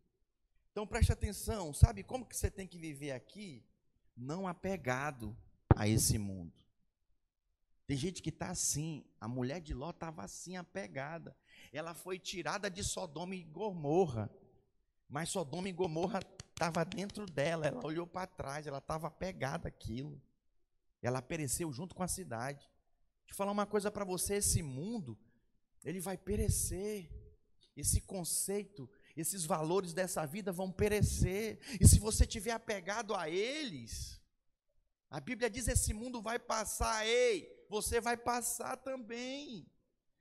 Então 0.72 0.88
preste 0.88 1.12
atenção, 1.12 1.74
sabe 1.74 2.02
como 2.02 2.26
que 2.26 2.36
você 2.36 2.50
tem 2.50 2.66
que 2.66 2.78
viver 2.78 3.12
aqui? 3.12 3.64
Não 4.16 4.48
apegado 4.48 5.36
a 5.76 5.88
esse 5.88 6.18
mundo. 6.18 6.54
Tem 7.86 7.98
gente 7.98 8.22
que 8.22 8.30
está 8.30 8.50
assim, 8.50 9.04
a 9.20 9.28
mulher 9.28 9.60
de 9.60 9.74
Ló 9.74 9.90
estava 9.90 10.24
assim, 10.24 10.56
apegada. 10.56 11.36
Ela 11.72 11.94
foi 11.94 12.18
tirada 12.18 12.72
de 12.72 12.84
Sodoma 12.84 13.36
e 13.36 13.44
Gomorra. 13.44 14.32
Mas 15.10 15.30
Sodoma 15.30 15.68
e 15.68 15.74
Gomorra 15.74 16.22
estava 16.50 16.86
dentro 16.86 17.26
dela, 17.26 17.68
ela 17.68 17.86
olhou 17.86 18.08
para 18.08 18.26
trás, 18.26 18.66
ela 18.66 18.78
estava 18.78 19.12
pegada 19.12 19.68
aquilo. 19.68 20.22
Ela 21.02 21.22
pereceu 21.22 21.72
junto 21.74 21.94
com 21.94 22.02
a 22.02 22.08
cidade. 22.08 22.62
Deixa 23.24 23.34
eu 23.34 23.36
falar 23.36 23.52
uma 23.52 23.66
coisa 23.66 23.92
para 23.92 24.06
você: 24.06 24.36
esse 24.36 24.64
mundo, 24.64 25.20
ele 25.84 26.00
vai 26.00 26.18
perecer. 26.18 27.10
Esse 27.76 28.02
conceito, 28.02 28.90
esses 29.16 29.46
valores 29.46 29.94
dessa 29.94 30.26
vida 30.26 30.52
vão 30.52 30.72
perecer. 30.72 31.60
E 31.80 31.88
se 31.88 32.00
você 32.00 32.26
tiver 32.26 32.52
apegado 32.52 33.16
a 33.16 33.30
eles, 33.30 34.22
a 35.10 35.20
Bíblia 35.20 35.50
diz: 35.50 35.68
esse 35.68 35.94
mundo 35.94 36.22
vai 36.22 36.38
passar, 36.38 37.06
ei, 37.06 37.66
você 37.70 38.00
vai 38.00 38.16
passar 38.16 38.78
também. 38.78 39.66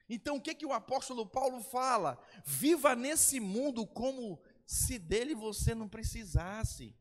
Então 0.09 0.37
o 0.37 0.41
que, 0.41 0.55
que 0.55 0.67
o 0.67 0.73
apóstolo 0.73 1.27
Paulo 1.27 1.63
fala? 1.63 2.23
Viva 2.45 2.95
nesse 2.95 3.41
mundo 3.41 3.87
como 3.87 4.43
se 4.67 4.99
dele 4.99 5.35
você 5.35 5.75
não 5.75 5.89
precisasse. 5.89 6.97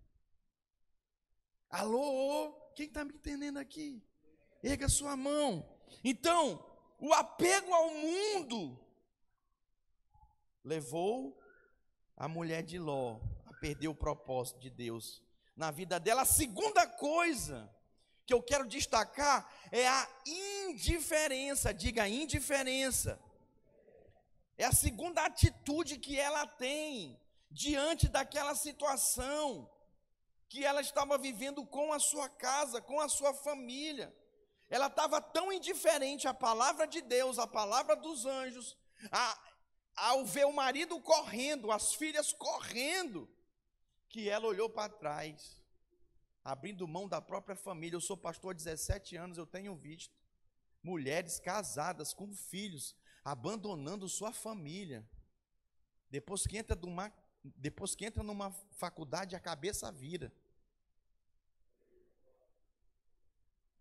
Alô? 1.70 2.54
Quem 2.76 2.88
está 2.88 3.04
me 3.04 3.14
entendendo 3.14 3.58
aqui? 3.58 4.04
Erga 4.64 4.90
sua 4.90 5.16
mão. 5.16 5.70
Então, 6.04 6.66
o 7.00 7.14
apego 7.14 7.74
ao 7.74 7.94
mundo 7.94 8.80
levou 10.64 11.38
a 12.16 12.28
mulher 12.28 12.64
de 12.64 12.78
Ló 12.78 13.20
a 13.46 13.54
perdeu 13.54 13.92
o 13.92 13.96
propósito 13.96 14.60
de 14.60 14.70
Deus 14.70 15.22
na 15.56 15.72
vida 15.72 16.00
dela. 16.00 16.22
A 16.22 16.26
segunda 16.26 16.88
coisa 16.88 17.70
que 18.26 18.34
eu 18.34 18.42
quero 18.42 18.68
destacar 18.68 19.52
é 19.72 19.88
a 19.88 20.08
indiferença. 20.26 21.74
Diga 21.74 22.08
indiferença. 22.08 23.20
É 24.58 24.66
a 24.66 24.72
segunda 24.72 25.26
atitude 25.26 25.98
que 25.98 26.20
ela 26.20 26.46
tem 26.46 27.20
diante 27.50 28.08
daquela 28.08 28.56
situação 28.56 29.70
que 30.48 30.66
ela 30.66 30.82
estava 30.82 31.18
vivendo 31.18 31.66
com 31.66 31.94
a 31.94 32.00
sua 32.00 32.28
casa, 32.28 32.82
com 32.82 33.00
a 33.00 33.08
sua 33.08 33.34
família. 33.34 34.14
Ela 34.70 34.88
estava 34.88 35.22
tão 35.22 35.52
indiferente 35.52 36.28
à 36.28 36.34
palavra 36.34 36.86
de 36.86 37.02
Deus, 37.02 37.40
à 37.40 37.48
palavra 37.48 37.96
dos 37.96 38.26
anjos, 38.26 38.78
a, 39.12 39.40
ao 39.96 40.26
ver 40.26 40.46
o 40.46 40.54
marido 40.54 41.00
correndo, 41.02 41.72
as 41.72 41.94
filhas 41.94 42.34
correndo, 42.34 43.30
que 44.10 44.30
ela 44.30 44.48
olhou 44.48 44.70
para 44.70 44.92
trás, 44.92 45.62
abrindo 46.44 46.88
mão 46.88 47.08
da 47.08 47.22
própria 47.22 47.56
família. 47.56 47.96
Eu 47.96 48.02
sou 48.02 48.18
pastor 48.18 48.52
há 48.52 48.58
17 48.58 49.16
anos, 49.16 49.38
eu 49.38 49.46
tenho 49.46 49.76
visto 49.76 50.14
mulheres 50.84 51.40
casadas 51.40 52.14
com 52.14 52.34
filhos 52.34 52.96
abandonando 53.24 54.10
sua 54.10 54.32
família. 54.32 55.08
Depois 56.10 56.46
que 56.46 56.58
entra 56.58 56.76
numa, 56.76 57.14
depois 57.44 57.96
que 57.96 58.06
entra 58.06 58.24
numa 58.24 58.52
faculdade, 58.72 59.36
a 59.36 59.40
cabeça 59.40 59.92
vira. 59.92 60.34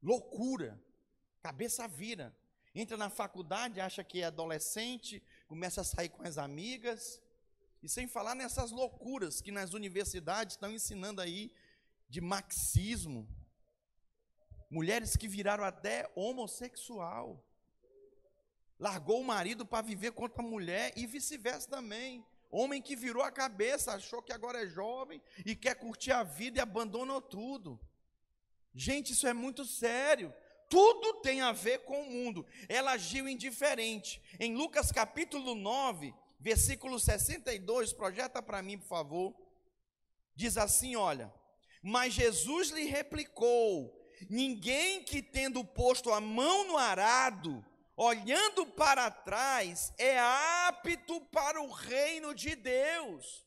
Loucura. 0.02 0.80
Cabeça 1.42 1.88
vira. 1.88 2.36
Entra 2.74 2.96
na 2.96 3.10
faculdade, 3.10 3.80
acha 3.80 4.04
que 4.04 4.20
é 4.20 4.26
adolescente, 4.26 5.22
começa 5.50 5.80
a 5.80 5.84
sair 5.84 6.10
com 6.10 6.22
as 6.22 6.38
amigas. 6.38 7.20
E 7.82 7.88
sem 7.88 8.06
falar 8.06 8.36
nessas 8.36 8.70
loucuras 8.70 9.40
que 9.40 9.50
nas 9.50 9.72
universidades 9.72 10.54
estão 10.54 10.70
ensinando 10.70 11.20
aí 11.20 11.52
de 12.08 12.20
marxismo. 12.20 13.28
Mulheres 14.70 15.16
que 15.16 15.26
viraram 15.26 15.64
até 15.64 16.08
homossexual. 16.14 17.44
Largou 18.78 19.20
o 19.20 19.24
marido 19.24 19.66
para 19.66 19.82
viver 19.82 20.12
contra 20.12 20.40
a 20.40 20.46
mulher 20.46 20.92
e 20.96 21.04
vice-versa 21.04 21.68
também. 21.68 22.24
Homem 22.48 22.80
que 22.80 22.94
virou 22.94 23.24
a 23.24 23.32
cabeça, 23.32 23.92
achou 23.92 24.22
que 24.22 24.32
agora 24.32 24.62
é 24.62 24.68
jovem 24.68 25.20
e 25.44 25.56
quer 25.56 25.74
curtir 25.74 26.12
a 26.12 26.22
vida 26.22 26.58
e 26.58 26.60
abandonou 26.60 27.20
tudo. 27.20 27.80
Gente, 28.72 29.14
isso 29.14 29.26
é 29.26 29.32
muito 29.32 29.64
sério. 29.64 30.32
Tudo 30.70 31.14
tem 31.14 31.40
a 31.40 31.50
ver 31.50 31.80
com 31.80 32.00
o 32.00 32.10
mundo. 32.10 32.46
Ela 32.68 32.92
agiu 32.92 33.28
indiferente. 33.28 34.22
Em 34.38 34.54
Lucas 34.54 34.92
capítulo 34.92 35.56
9, 35.56 36.14
versículo 36.38 36.98
62, 36.98 37.92
projeta 37.92 38.40
para 38.40 38.62
mim, 38.62 38.78
por 38.78 38.86
favor. 38.86 39.34
Diz 40.32 40.56
assim: 40.56 40.94
Olha, 40.94 41.34
mas 41.82 42.14
Jesus 42.14 42.70
lhe 42.70 42.84
replicou: 42.84 44.00
Ninguém 44.28 45.02
que 45.02 45.20
tendo 45.20 45.64
posto 45.64 46.12
a 46.12 46.20
mão 46.20 46.68
no 46.68 46.78
arado, 46.78 47.66
olhando 47.96 48.64
para 48.64 49.10
trás, 49.10 49.92
é 49.98 50.20
apto 50.20 51.20
para 51.32 51.60
o 51.60 51.68
reino 51.68 52.32
de 52.32 52.54
Deus. 52.54 53.44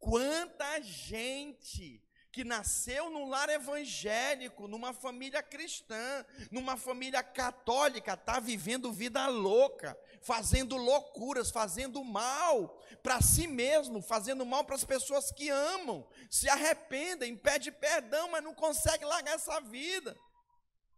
Quanta 0.00 0.82
gente 0.82 2.03
que 2.34 2.42
nasceu 2.42 3.10
num 3.10 3.28
lar 3.28 3.48
evangélico, 3.48 4.66
numa 4.66 4.92
família 4.92 5.40
cristã, 5.40 6.26
numa 6.50 6.76
família 6.76 7.22
católica, 7.22 8.14
está 8.14 8.40
vivendo 8.40 8.92
vida 8.92 9.28
louca, 9.28 9.96
fazendo 10.20 10.76
loucuras, 10.76 11.52
fazendo 11.52 12.02
mal 12.02 12.76
para 13.04 13.22
si 13.22 13.46
mesmo, 13.46 14.02
fazendo 14.02 14.44
mal 14.44 14.64
para 14.64 14.74
as 14.74 14.82
pessoas 14.82 15.30
que 15.30 15.48
amam, 15.48 16.04
se 16.28 16.48
arrependem, 16.48 17.36
pede 17.36 17.70
perdão, 17.70 18.28
mas 18.28 18.42
não 18.42 18.52
consegue 18.52 19.04
largar 19.04 19.36
essa 19.36 19.60
vida, 19.60 20.18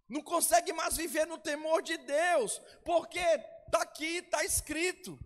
não 0.09 0.23
consegue 0.23 0.73
mais 0.73 0.97
viver 0.97 1.27
no 1.27 1.37
temor 1.37 1.83
de 1.83 1.99
Deus, 1.99 2.63
porque 2.83 3.19
está 3.19 3.83
aqui, 3.83 4.17
está 4.25 4.43
escrito. 4.43 5.19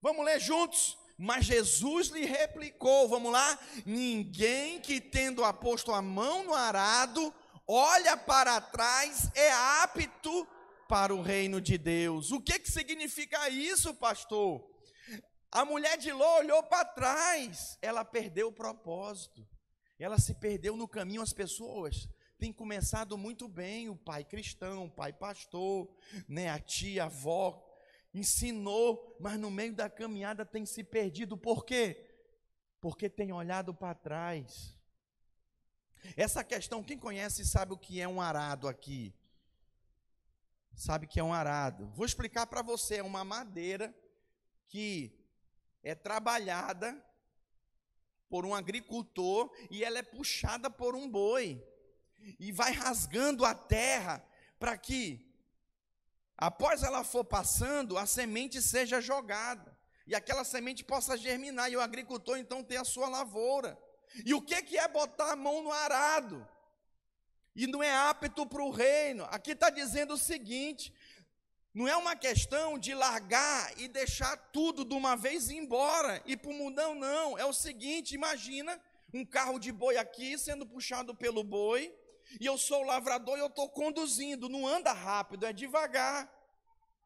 Vamos 0.00 0.24
ler 0.24 0.38
juntos? 0.38 0.96
Mas 1.18 1.46
Jesus 1.46 2.08
lhe 2.08 2.24
replicou: 2.24 3.08
vamos 3.08 3.32
lá, 3.32 3.58
ninguém 3.84 4.80
que 4.80 5.00
tendo 5.00 5.44
aposto 5.44 5.92
a 5.92 6.00
mão 6.00 6.44
no 6.44 6.54
arado, 6.54 7.34
olha 7.66 8.16
para 8.16 8.60
trás, 8.60 9.28
é 9.34 9.52
apto 9.82 10.46
para 10.88 11.12
o 11.12 11.20
reino 11.20 11.60
de 11.60 11.76
Deus. 11.76 12.30
O 12.30 12.40
que, 12.40 12.60
que 12.60 12.70
significa 12.70 13.48
isso, 13.50 13.92
pastor? 13.94 14.64
A 15.50 15.64
mulher 15.64 15.98
de 15.98 16.12
Ló 16.12 16.38
olhou 16.38 16.62
para 16.62 16.84
trás, 16.84 17.76
ela 17.82 18.04
perdeu 18.04 18.48
o 18.48 18.52
propósito, 18.52 19.44
ela 19.98 20.18
se 20.18 20.34
perdeu 20.34 20.76
no 20.76 20.86
caminho. 20.86 21.22
As 21.22 21.32
pessoas 21.32 22.08
têm 22.38 22.52
começado 22.52 23.18
muito 23.18 23.48
bem, 23.48 23.88
o 23.88 23.96
pai 23.96 24.24
cristão, 24.24 24.84
o 24.84 24.90
pai 24.90 25.12
pastor, 25.12 25.88
né, 26.28 26.48
a 26.48 26.60
tia, 26.60 27.02
a 27.02 27.06
avó, 27.06 27.67
ensinou, 28.12 29.16
mas 29.20 29.38
no 29.38 29.50
meio 29.50 29.74
da 29.74 29.88
caminhada 29.88 30.44
tem 30.44 30.64
se 30.64 30.82
perdido. 30.82 31.36
Por 31.36 31.64
quê? 31.64 32.06
Porque 32.80 33.08
tem 33.08 33.32
olhado 33.32 33.74
para 33.74 33.94
trás. 33.94 34.76
Essa 36.16 36.44
questão, 36.44 36.82
quem 36.82 36.98
conhece 36.98 37.44
sabe 37.44 37.72
o 37.72 37.78
que 37.78 38.00
é 38.00 38.08
um 38.08 38.20
arado 38.20 38.68
aqui. 38.68 39.14
Sabe 40.74 41.06
que 41.06 41.18
é 41.18 41.24
um 41.24 41.32
arado. 41.32 41.88
Vou 41.88 42.06
explicar 42.06 42.46
para 42.46 42.62
você, 42.62 42.96
é 42.96 43.02
uma 43.02 43.24
madeira 43.24 43.94
que 44.68 45.12
é 45.82 45.94
trabalhada 45.94 47.04
por 48.28 48.44
um 48.44 48.54
agricultor 48.54 49.50
e 49.70 49.82
ela 49.82 49.98
é 49.98 50.02
puxada 50.02 50.70
por 50.70 50.94
um 50.94 51.10
boi 51.10 51.64
e 52.38 52.52
vai 52.52 52.72
rasgando 52.72 53.44
a 53.44 53.54
terra 53.54 54.24
para 54.58 54.76
que 54.76 55.27
após 56.38 56.82
ela 56.82 57.04
for 57.04 57.24
passando, 57.24 57.98
a 57.98 58.06
semente 58.06 58.62
seja 58.62 59.00
jogada. 59.00 59.76
E 60.06 60.14
aquela 60.14 60.44
semente 60.44 60.82
possa 60.82 61.18
germinar. 61.18 61.70
E 61.70 61.76
o 61.76 61.80
agricultor 61.80 62.38
então 62.38 62.64
ter 62.64 62.76
a 62.76 62.84
sua 62.84 63.08
lavoura. 63.08 63.78
E 64.24 64.32
o 64.32 64.40
que, 64.40 64.62
que 64.62 64.78
é 64.78 64.88
botar 64.88 65.32
a 65.32 65.36
mão 65.36 65.62
no 65.62 65.70
arado? 65.70 66.48
E 67.54 67.66
não 67.66 67.82
é 67.82 67.92
apto 67.92 68.46
para 68.46 68.62
o 68.62 68.70
reino. 68.70 69.24
Aqui 69.30 69.50
está 69.50 69.68
dizendo 69.68 70.14
o 70.14 70.18
seguinte: 70.18 70.94
não 71.74 71.86
é 71.86 71.96
uma 71.96 72.16
questão 72.16 72.78
de 72.78 72.94
largar 72.94 73.78
e 73.78 73.88
deixar 73.88 74.36
tudo 74.52 74.84
de 74.84 74.94
uma 74.94 75.16
vez 75.16 75.50
e 75.50 75.54
ir 75.54 75.58
embora, 75.58 76.22
e 76.24 76.36
para 76.36 76.50
o 76.50 76.54
mundão, 76.54 76.94
não. 76.94 77.36
É 77.36 77.44
o 77.44 77.52
seguinte: 77.52 78.14
imagina 78.14 78.80
um 79.12 79.24
carro 79.24 79.58
de 79.58 79.70
boi 79.70 79.96
aqui 79.96 80.38
sendo 80.38 80.66
puxado 80.66 81.14
pelo 81.14 81.44
boi, 81.44 81.94
e 82.40 82.46
eu 82.46 82.58
sou 82.58 82.82
o 82.82 82.86
lavrador 82.86 83.36
e 83.36 83.40
eu 83.40 83.46
estou 83.46 83.68
conduzindo, 83.68 84.48
não 84.48 84.66
anda 84.66 84.92
rápido, 84.92 85.46
é 85.46 85.52
devagar. 85.52 86.30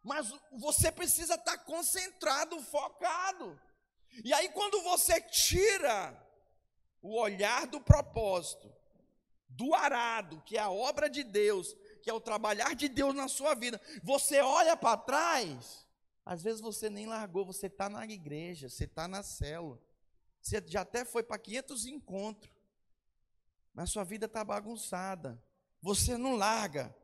Mas 0.03 0.33
você 0.53 0.91
precisa 0.91 1.35
estar 1.35 1.57
tá 1.57 1.65
concentrado, 1.65 2.61
focado. 2.63 3.61
E 4.25 4.33
aí, 4.33 4.49
quando 4.51 4.83
você 4.83 5.21
tira 5.21 6.21
o 7.01 7.19
olhar 7.19 7.67
do 7.67 7.81
propósito, 7.81 8.73
do 9.49 9.75
arado, 9.75 10.43
que 10.45 10.57
é 10.57 10.61
a 10.61 10.71
obra 10.71 11.09
de 11.09 11.23
Deus, 11.23 11.75
que 12.03 12.11
é 12.11 12.13
o 12.13 12.21
trabalhar 12.21 12.75
de 12.75 12.89
Deus 12.89 13.15
na 13.15 13.29
sua 13.29 13.55
vida, 13.55 13.81
você 14.03 14.41
olha 14.41 14.77
para 14.77 14.97
trás, 14.97 15.87
às 16.25 16.43
vezes 16.43 16.61
você 16.61 16.89
nem 16.91 17.07
largou, 17.07 17.45
você 17.45 17.67
está 17.67 17.89
na 17.89 18.05
igreja, 18.05 18.69
você 18.69 18.85
está 18.85 19.07
na 19.07 19.23
célula, 19.23 19.81
você 20.41 20.63
já 20.67 20.83
até 20.83 21.05
foi 21.05 21.23
para 21.23 21.39
500 21.39 21.87
encontros, 21.87 22.52
mas 23.75 23.91
sua 23.91 24.05
vida 24.05 24.27
está 24.27 24.45
bagunçada. 24.45 25.43
Você 25.81 26.17
não 26.17 26.37
larga. 26.37 26.95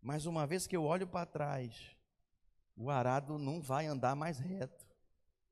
Mas 0.00 0.26
uma 0.26 0.46
vez 0.46 0.66
que 0.66 0.76
eu 0.76 0.84
olho 0.84 1.06
para 1.06 1.26
trás, 1.26 1.96
o 2.76 2.90
arado 2.90 3.38
não 3.38 3.60
vai 3.60 3.86
andar 3.86 4.14
mais 4.14 4.38
reto. 4.38 4.86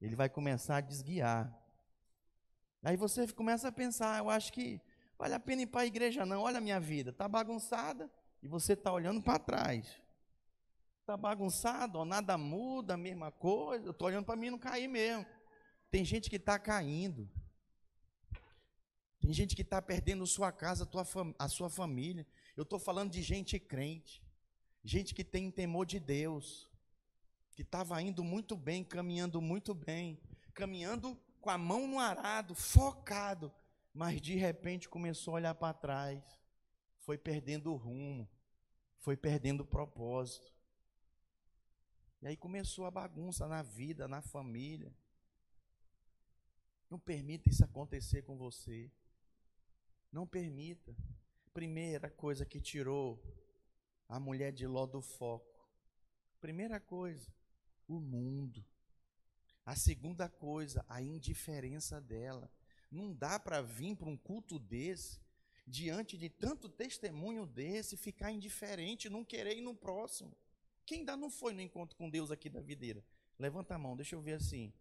Ele 0.00 0.14
vai 0.14 0.28
começar 0.28 0.76
a 0.76 0.80
desguiar. 0.80 1.52
Aí 2.82 2.96
você 2.96 3.26
começa 3.32 3.68
a 3.68 3.72
pensar, 3.72 4.18
eu 4.18 4.30
acho 4.30 4.52
que 4.52 4.80
vale 5.18 5.34
a 5.34 5.40
pena 5.40 5.62
ir 5.62 5.66
para 5.66 5.80
a 5.80 5.86
igreja 5.86 6.24
não. 6.24 6.42
Olha 6.42 6.58
a 6.58 6.60
minha 6.60 6.78
vida, 6.78 7.10
está 7.10 7.28
bagunçada 7.28 8.10
e 8.40 8.46
você 8.46 8.74
está 8.74 8.92
olhando 8.92 9.20
para 9.20 9.38
trás. 9.38 10.00
Está 11.00 11.16
bagunçado, 11.16 11.98
ó, 11.98 12.04
nada 12.04 12.38
muda, 12.38 12.94
a 12.94 12.96
mesma 12.96 13.32
coisa. 13.32 13.86
Eu 13.86 13.90
estou 13.90 14.08
olhando 14.08 14.24
para 14.24 14.36
mim 14.36 14.50
não 14.50 14.58
cair 14.58 14.88
mesmo. 14.88 15.26
Tem 15.90 16.04
gente 16.04 16.30
que 16.30 16.36
está 16.36 16.58
caindo. 16.58 17.28
Tem 19.26 19.34
gente 19.34 19.56
que 19.56 19.62
está 19.62 19.82
perdendo 19.82 20.24
sua 20.24 20.52
casa, 20.52 20.88
a, 21.36 21.48
sua 21.48 21.68
família. 21.68 22.24
Eu 22.56 22.62
estou 22.62 22.78
falando 22.78 23.10
de 23.10 23.20
gente 23.22 23.58
crente, 23.58 24.22
gente 24.84 25.12
que 25.12 25.24
tem 25.24 25.50
temor 25.50 25.84
de 25.84 25.98
Deus, 25.98 26.70
que 27.50 27.62
estava 27.62 28.00
indo 28.00 28.22
muito 28.22 28.54
bem, 28.54 28.84
caminhando 28.84 29.40
muito 29.40 29.74
bem, 29.74 30.16
caminhando 30.54 31.20
com 31.40 31.50
a 31.50 31.58
mão 31.58 31.88
no 31.88 31.98
arado, 31.98 32.54
focado, 32.54 33.52
mas 33.92 34.20
de 34.20 34.36
repente 34.36 34.88
começou 34.88 35.32
a 35.32 35.38
olhar 35.38 35.54
para 35.56 35.74
trás, 35.74 36.22
foi 36.98 37.18
perdendo 37.18 37.72
o 37.72 37.76
rumo, 37.76 38.30
foi 38.98 39.16
perdendo 39.16 39.64
o 39.64 39.66
propósito. 39.66 40.54
E 42.22 42.28
aí 42.28 42.36
começou 42.36 42.86
a 42.86 42.92
bagunça 42.92 43.48
na 43.48 43.60
vida, 43.60 44.06
na 44.06 44.22
família. 44.22 44.94
Não 46.88 47.00
permita 47.00 47.50
isso 47.50 47.64
acontecer 47.64 48.22
com 48.22 48.36
você. 48.36 48.88
Não 50.16 50.26
permita. 50.26 50.96
Primeira 51.52 52.08
coisa 52.08 52.46
que 52.46 52.58
tirou 52.58 53.22
a 54.08 54.18
mulher 54.18 54.50
de 54.50 54.66
Ló 54.66 54.86
do 54.86 55.02
foco. 55.02 55.62
Primeira 56.40 56.80
coisa, 56.80 57.30
o 57.86 58.00
mundo. 58.00 58.64
A 59.66 59.76
segunda 59.76 60.26
coisa, 60.26 60.82
a 60.88 61.02
indiferença 61.02 62.00
dela. 62.00 62.50
Não 62.90 63.12
dá 63.12 63.38
para 63.38 63.60
vir 63.60 63.94
para 63.94 64.08
um 64.08 64.16
culto 64.16 64.58
desse, 64.58 65.20
diante 65.66 66.16
de 66.16 66.30
tanto 66.30 66.66
testemunho 66.66 67.44
desse, 67.44 67.94
ficar 67.94 68.32
indiferente, 68.32 69.10
não 69.10 69.22
querer 69.22 69.58
ir 69.58 69.60
no 69.60 69.74
próximo. 69.74 70.34
Quem 70.86 71.00
ainda 71.00 71.14
não 71.14 71.28
foi 71.28 71.52
no 71.52 71.60
encontro 71.60 71.94
com 71.94 72.08
Deus 72.08 72.30
aqui 72.30 72.48
da 72.48 72.62
videira? 72.62 73.04
Levanta 73.38 73.74
a 73.74 73.78
mão, 73.78 73.94
deixa 73.94 74.14
eu 74.16 74.22
ver 74.22 74.32
assim. 74.32 74.72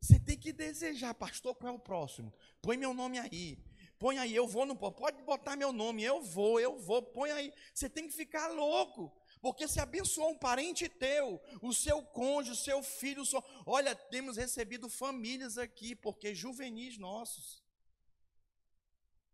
Você 0.00 0.18
tem 0.18 0.38
que 0.38 0.54
desejar, 0.54 1.12
pastor, 1.12 1.54
qual 1.54 1.74
é 1.74 1.76
o 1.76 1.78
próximo? 1.78 2.32
Põe 2.62 2.78
meu 2.78 2.94
nome 2.94 3.18
aí. 3.18 3.58
Põe 4.04 4.18
aí, 4.18 4.34
eu 4.34 4.46
vou 4.46 4.66
no 4.66 4.76
pode 4.76 5.22
botar 5.22 5.56
meu 5.56 5.72
nome, 5.72 6.04
eu 6.04 6.20
vou, 6.20 6.60
eu 6.60 6.78
vou, 6.78 7.00
põe 7.00 7.30
aí. 7.30 7.50
Você 7.72 7.88
tem 7.88 8.06
que 8.06 8.12
ficar 8.12 8.48
louco. 8.48 9.10
Porque 9.40 9.66
se 9.66 9.80
abençoou 9.80 10.32
um 10.32 10.36
parente 10.36 10.90
teu, 10.90 11.40
o 11.62 11.72
seu 11.72 12.02
cônjuge, 12.02 12.52
o 12.52 12.62
seu 12.62 12.82
filho, 12.82 13.22
o 13.22 13.24
seu... 13.24 13.42
olha, 13.64 13.94
temos 13.94 14.36
recebido 14.36 14.90
famílias 14.90 15.56
aqui, 15.56 15.96
porque 15.96 16.34
juvenis 16.34 16.98
nossos 16.98 17.64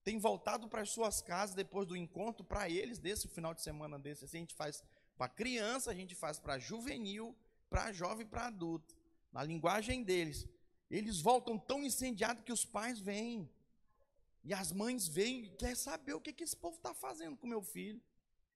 têm 0.05 0.21
voltado 0.21 0.69
para 0.69 0.83
as 0.83 0.91
suas 0.91 1.21
casas 1.21 1.57
depois 1.57 1.85
do 1.85 1.97
encontro 1.97 2.45
para 2.45 2.71
eles 2.71 3.01
desse 3.01 3.27
final 3.27 3.53
de 3.53 3.63
semana 3.63 3.99
desse. 3.99 4.25
Assim, 4.25 4.37
a 4.37 4.41
gente 4.43 4.55
faz 4.55 4.85
para 5.19 5.29
criança, 5.29 5.91
a 5.91 5.95
gente 5.97 6.15
faz 6.15 6.39
para 6.39 6.61
juvenil, 6.61 7.37
para 7.69 7.91
jovem, 7.91 8.25
para 8.25 8.47
adulto. 8.47 8.97
Na 9.33 9.43
linguagem 9.43 10.05
deles, 10.05 10.47
eles 10.89 11.21
voltam 11.21 11.59
tão 11.59 11.83
incendiados 11.83 12.45
que 12.45 12.53
os 12.53 12.65
pais 12.65 13.01
vêm. 13.01 13.51
E 14.43 14.55
as 14.55 14.73
mães 14.73 15.07
vêm 15.07 15.45
e 15.45 15.51
querem 15.51 15.75
saber 15.75 16.15
o 16.15 16.21
que, 16.21 16.33
que 16.33 16.45
esse 16.45 16.57
povo 16.57 16.77
está 16.77 16.95
fazendo 16.95 17.37
com 17.37 17.47
meu 17.47 17.63
filho. 17.63 18.01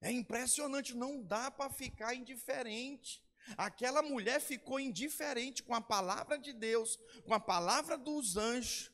É 0.01 0.11
impressionante, 0.11 0.94
não 0.94 1.23
dá 1.23 1.51
para 1.51 1.70
ficar 1.70 2.14
indiferente. 2.14 3.23
Aquela 3.57 4.03
mulher 4.03 4.40
ficou 4.40 4.81
indiferente 4.81 5.62
com 5.62 5.75
a 5.75 5.81
palavra 5.81 6.38
de 6.38 6.53
Deus, 6.53 6.99
com 7.27 7.35
a 7.35 7.40
palavra 7.40 7.99
dos 7.99 8.37
anjos, 8.37 8.90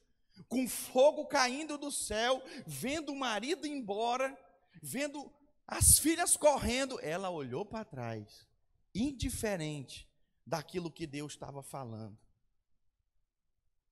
com 0.48 0.68
fogo 0.68 1.26
caindo 1.26 1.78
do 1.78 1.90
céu, 1.90 2.42
vendo 2.66 3.12
o 3.12 3.18
marido 3.18 3.66
embora, 3.66 4.36
vendo 4.82 5.32
as 5.66 5.98
filhas 5.98 6.36
correndo. 6.36 6.98
Ela 7.00 7.30
olhou 7.30 7.64
para 7.64 7.84
trás, 7.84 8.46
indiferente 8.94 10.08
daquilo 10.44 10.90
que 10.90 11.06
Deus 11.06 11.32
estava 11.32 11.62
falando. 11.62 12.18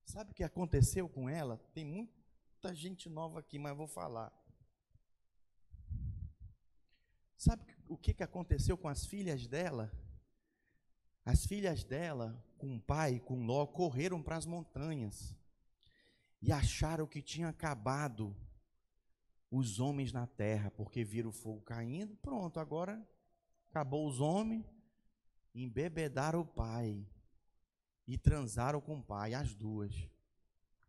Sabe 0.04 0.32
o 0.32 0.34
que 0.34 0.42
aconteceu 0.42 1.08
com 1.08 1.28
ela? 1.28 1.61
Tem 1.72 2.08
muita 2.58 2.74
gente 2.74 3.08
nova 3.08 3.38
aqui, 3.38 3.56
mas 3.56 3.76
vou 3.76 3.86
falar. 3.86 4.32
Sabe 7.36 7.62
o 7.86 7.96
que, 7.96 8.12
que 8.12 8.24
aconteceu 8.24 8.76
com 8.76 8.88
as 8.88 9.06
filhas 9.06 9.46
dela? 9.46 9.92
As 11.24 11.46
filhas 11.46 11.84
dela, 11.84 12.44
com 12.58 12.74
o 12.74 12.80
pai, 12.80 13.20
com 13.20 13.46
Ló, 13.46 13.64
correram 13.64 14.20
para 14.20 14.36
as 14.36 14.44
montanhas 14.44 15.36
e 16.42 16.50
acharam 16.50 17.06
que 17.06 17.22
tinha 17.22 17.48
acabado 17.48 18.36
os 19.52 19.78
homens 19.78 20.12
na 20.12 20.26
terra, 20.26 20.68
porque 20.68 21.04
viram 21.04 21.30
o 21.30 21.32
fogo 21.32 21.60
caindo. 21.60 22.16
Pronto, 22.16 22.58
agora 22.58 23.00
acabou 23.70 24.04
os 24.04 24.20
homens, 24.20 24.66
embebedaram 25.54 26.40
o 26.40 26.46
pai 26.46 27.06
e 28.04 28.18
transaram 28.18 28.80
com 28.80 28.98
o 28.98 29.02
pai, 29.02 29.32
as 29.32 29.54
duas. 29.54 29.94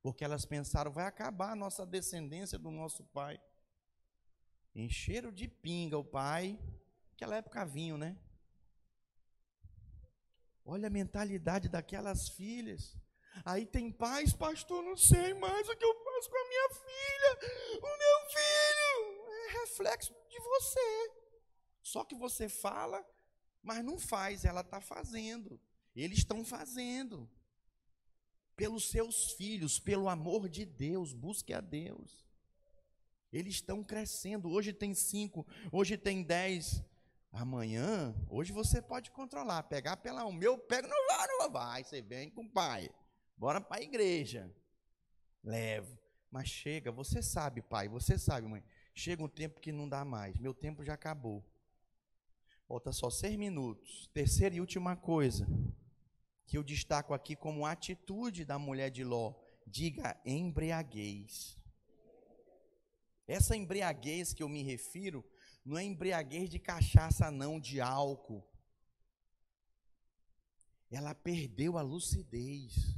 Porque 0.02 0.24
elas 0.24 0.46
pensaram, 0.46 0.92
vai 0.92 1.06
acabar 1.06 1.52
a 1.52 1.56
nossa 1.56 1.86
descendência 1.86 2.58
do 2.58 2.72
nosso 2.72 3.04
pai. 3.06 3.40
Encheram 4.74 5.32
de 5.32 5.48
pinga 5.48 5.98
o 5.98 6.04
pai. 6.04 6.60
Naquela 7.12 7.36
época 7.36 7.66
vinho, 7.66 7.98
né? 7.98 8.18
Olha 10.64 10.88
a 10.88 10.92
mentalidade 10.92 11.68
daquelas 11.68 12.30
filhas. 12.30 12.96
Aí 13.44 13.66
tem 13.66 13.92
pais, 13.92 14.34
pastor, 14.34 14.84
não 14.84 14.96
sei 14.96 15.34
mais 15.34 15.68
o 15.68 15.76
que 15.76 15.84
eu 15.84 16.04
faço 16.04 16.30
com 16.30 16.38
a 16.38 16.48
minha 16.48 16.70
filha. 16.70 17.80
O 17.80 17.98
meu 17.98 18.30
filho 18.30 19.32
é 19.32 19.62
reflexo 19.62 20.14
de 20.30 20.40
você. 20.40 21.12
Só 21.82 22.04
que 22.04 22.16
você 22.16 22.48
fala, 22.48 23.06
mas 23.62 23.84
não 23.84 23.98
faz, 23.98 24.46
ela 24.46 24.62
está 24.62 24.80
fazendo. 24.80 25.60
Eles 25.96 26.20
estão 26.20 26.46
fazendo. 26.46 27.30
Pelos 28.60 28.89
seus 28.89 29.32
filhos, 29.32 29.80
pelo 29.80 30.10
amor 30.10 30.50
de 30.50 30.65
Deus, 30.65 31.13
busque 31.13 31.54
a 31.54 31.62
Deus. 31.62 32.28
Eles 33.32 33.54
estão 33.54 33.82
crescendo. 33.82 34.50
Hoje 34.50 34.74
tem 34.74 34.93
cinco, 34.93 35.48
hoje 35.72 35.95
tem 35.95 36.22
dez. 36.22 36.84
Amanhã, 37.32 38.13
hoje 38.30 38.52
você 38.52 38.82
pode 38.82 39.12
controlar, 39.12 39.63
pegar 39.63 39.95
pela 39.95 40.26
um. 40.26 40.34
Meu 40.34 40.58
pega, 40.58 40.89
não 40.89 41.08
vai, 41.08 41.28
não 41.28 41.50
vai. 41.50 41.86
Você 41.86 42.02
vem 42.02 42.30
com 42.30 42.41
o 42.41 42.50
pai. 42.50 42.89
Bora 43.38 43.62
para 43.62 43.80
a 43.80 43.82
igreja. 43.82 44.54
Levo. 45.41 45.98
Mas 46.30 46.50
chega, 46.50 46.91
você 46.91 47.24
sabe, 47.24 47.62
pai, 47.62 47.88
você 47.88 48.19
sabe, 48.19 48.45
mãe. 48.45 48.62
Chega 48.93 49.24
um 49.24 49.30
tempo 49.30 49.62
que 49.62 49.72
não 49.72 49.88
dá 49.88 50.04
mais. 50.04 50.38
Meu 50.38 50.54
tempo 50.54 50.84
já 50.84 50.95
acabou. 50.95 51.45
Falta 52.67 52.91
só 52.91 53.10
seis 53.10 53.38
minutos. 53.38 54.10
Terceira 54.13 54.54
e 54.54 54.60
última 54.60 54.98
coisa 54.98 55.48
que 56.50 56.58
eu 56.58 56.64
destaco 56.64 57.14
aqui 57.14 57.36
como 57.36 57.64
atitude 57.64 58.44
da 58.44 58.58
mulher 58.58 58.90
de 58.90 59.04
Ló. 59.04 59.36
Diga 59.68 60.20
embriaguez. 60.26 61.56
Essa 63.28 63.56
embriaguez 63.56 64.34
que 64.34 64.42
eu 64.42 64.50
me 64.50 64.64
refiro 64.64 65.24
não 65.64 65.78
é 65.78 65.84
embriaguez 65.84 66.50
de 66.50 66.58
cachaça, 66.58 67.30
não, 67.30 67.60
de 67.60 67.80
álcool. 67.80 68.44
Ela 70.90 71.14
perdeu 71.14 71.78
a 71.78 71.84
lucidez. 71.84 72.96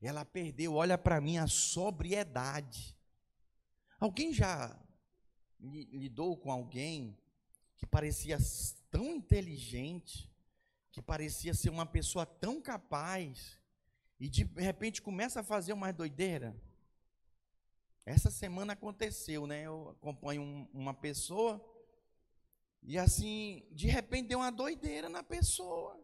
Ela 0.00 0.24
perdeu, 0.24 0.72
olha 0.72 0.96
para 0.96 1.20
mim, 1.20 1.36
a 1.36 1.46
sobriedade. 1.46 2.96
Alguém 4.00 4.32
já 4.32 4.74
lidou 5.60 6.34
com 6.34 6.50
alguém 6.50 7.20
que 7.76 7.84
parecia 7.84 8.38
tão 8.90 9.14
inteligente, 9.14 10.31
que 10.92 11.02
parecia 11.02 11.54
ser 11.54 11.70
uma 11.70 11.86
pessoa 11.86 12.24
tão 12.24 12.60
capaz, 12.60 13.58
e 14.20 14.28
de 14.28 14.44
repente 14.56 15.02
começa 15.02 15.40
a 15.40 15.44
fazer 15.44 15.72
uma 15.72 15.92
doideira? 15.92 16.54
Essa 18.06 18.30
semana 18.30 18.74
aconteceu, 18.74 19.46
né? 19.46 19.62
Eu 19.62 19.90
acompanho 19.90 20.42
um, 20.42 20.68
uma 20.72 20.94
pessoa 20.94 21.60
e 22.82 22.98
assim, 22.98 23.64
de 23.70 23.86
repente 23.86 24.28
deu 24.28 24.40
uma 24.40 24.50
doideira 24.50 25.08
na 25.08 25.22
pessoa. 25.22 25.98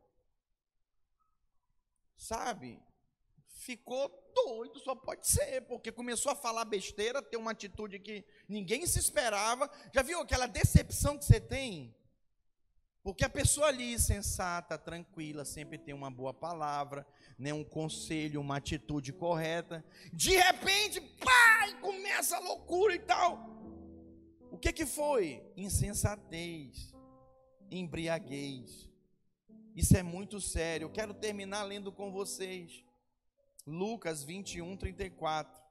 Sabe? 2.17 2.81
Ficou 3.47 4.09
doido, 4.35 4.79
só 4.79 4.95
pode 4.95 5.27
ser, 5.27 5.63
porque 5.63 5.91
começou 5.91 6.31
a 6.31 6.37
falar 6.37 6.65
besteira, 6.65 7.21
ter 7.21 7.37
uma 7.37 7.51
atitude 7.51 7.99
que 7.99 8.25
ninguém 8.49 8.87
se 8.87 8.99
esperava. 8.99 9.69
Já 9.93 10.03
viu 10.03 10.21
aquela 10.21 10.47
decepção 10.47 11.19
que 11.19 11.25
você 11.25 11.41
tem? 11.41 11.95
Porque 13.09 13.25
a 13.25 13.31
pessoa 13.31 13.69
ali, 13.69 13.99
sensata, 13.99 14.77
tranquila, 14.77 15.43
sempre 15.43 15.79
tem 15.79 15.95
uma 15.95 16.11
boa 16.11 16.35
palavra, 16.35 17.07
né, 17.39 17.55
um 17.55 17.65
conselho, 17.65 18.39
uma 18.39 18.59
atitude 18.59 19.15
correta. 19.15 19.83
De 20.13 20.37
repente, 20.37 21.01
pai, 21.01 21.81
começa 21.81 22.37
a 22.37 22.41
loucura 22.41 22.95
e 22.95 22.99
tal. 22.99 23.49
O 24.51 24.59
que 24.59 24.75
que 24.75 24.85
foi? 24.85 25.43
Insensatez, 25.57 26.95
embriaguez. 27.71 28.91
Isso 29.75 29.97
é 29.97 30.03
muito 30.03 30.39
sério. 30.39 30.85
Eu 30.85 30.93
quero 30.93 31.15
terminar 31.15 31.63
lendo 31.63 31.91
com 31.91 32.13
vocês. 32.13 32.85
Lucas 33.67 34.23
21, 34.23 34.77
34. 34.77 35.63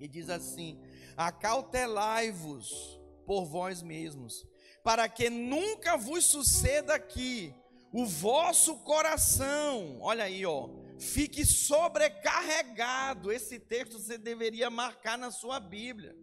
E 0.00 0.08
diz 0.08 0.30
assim: 0.30 0.80
Acautelai-vos 1.18 2.98
por 3.26 3.44
vós 3.44 3.82
mesmos, 3.82 4.46
para 4.84 5.08
que 5.08 5.30
nunca 5.30 5.96
vos 5.96 6.26
suceda 6.26 6.94
aqui 6.94 7.54
o 7.90 8.04
vosso 8.04 8.76
coração, 8.80 9.98
olha 10.02 10.24
aí, 10.24 10.44
ó, 10.44 10.68
fique 10.98 11.46
sobrecarregado. 11.46 13.32
Esse 13.32 13.58
texto 13.58 13.98
você 13.98 14.18
deveria 14.18 14.68
marcar 14.68 15.16
na 15.16 15.30
sua 15.30 15.58
Bíblia. 15.58 16.14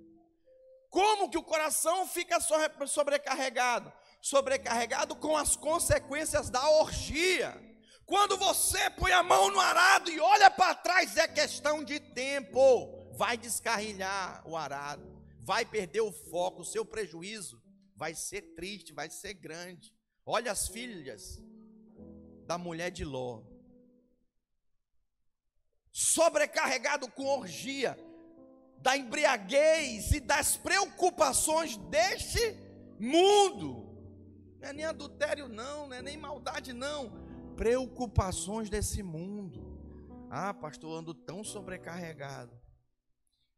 Como 0.90 1.30
que 1.30 1.38
o 1.38 1.44
coração 1.44 2.06
fica 2.06 2.38
sobrecarregado? 2.86 3.92
Sobrecarregado 4.22 5.16
com 5.16 5.36
as 5.36 5.56
consequências 5.56 6.50
da 6.50 6.70
orgia. 6.70 7.60
Quando 8.06 8.38
você 8.38 8.90
põe 8.92 9.14
a 9.14 9.24
mão 9.24 9.50
no 9.50 9.60
arado 9.60 10.12
e 10.12 10.20
olha 10.20 10.52
para 10.52 10.76
trás, 10.76 11.16
é 11.18 11.28
questão 11.28 11.84
de 11.84 12.00
tempo. 12.00 13.10
Vai 13.14 13.38
descarrilhar 13.38 14.44
o 14.46 14.58
arado, 14.58 15.24
vai 15.40 15.64
perder 15.64 16.02
o 16.02 16.12
foco, 16.12 16.62
o 16.62 16.66
seu 16.66 16.84
prejuízo 16.84 17.61
vai 18.02 18.16
ser 18.16 18.42
triste, 18.56 18.94
vai 18.94 19.12
ser 19.12 19.36
grande. 19.36 19.94
Olha 20.26 20.52
as 20.52 20.68
filhas 20.70 21.40
da 22.48 22.58
mulher 22.58 22.90
de 22.90 23.06
Ló. 23.06 23.44
sobrecarregado 25.92 27.08
com 27.12 27.26
orgia, 27.26 27.96
da 28.80 28.98
embriaguez 28.98 30.12
e 30.14 30.20
das 30.20 30.58
preocupações 30.58 31.78
deste 31.78 32.58
mundo. 33.00 33.70
Não 34.60 34.70
é 34.70 34.74
nem 34.74 34.86
adultério, 34.86 35.48
não, 35.48 35.88
não 35.88 35.96
é 35.96 36.02
nem 36.02 36.18
maldade, 36.18 36.74
não. 36.74 37.12
Preocupações 37.56 38.68
desse 38.68 39.04
mundo. 39.04 39.78
Ah, 40.28 40.54
pastor, 40.56 40.98
ando 40.98 41.14
tão 41.14 41.44
sobrecarregado. 41.44 42.61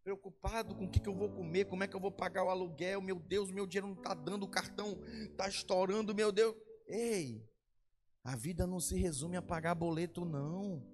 Preocupado 0.04 0.76
com 0.76 0.84
o 0.84 0.89
que, 0.89 1.00
que 1.00 1.08
eu 1.08 1.16
vou 1.16 1.30
comer, 1.30 1.66
como 1.66 1.84
é 1.84 1.88
que 1.88 1.96
eu 1.96 2.00
vou 2.00 2.12
pagar 2.12 2.44
o 2.44 2.50
aluguel. 2.50 3.02
Meu 3.02 3.20
Deus, 3.20 3.50
meu 3.50 3.66
dinheiro 3.66 3.88
não 3.88 3.96
está 3.96 4.13
dando, 4.13 4.44
o 4.44 4.50
cartão 4.50 5.00
está 5.32 5.48
estourando, 5.48 6.13
meu 6.13 6.32
Deus. 6.32 6.56
Ei, 6.88 7.48
a 8.24 8.36
vida 8.36 8.68
não 8.68 8.80
se 8.80 8.98
resume 8.98 9.38
a 9.38 9.42
pagar 9.42 9.76
boleto, 9.76 10.26
não. 10.26 10.86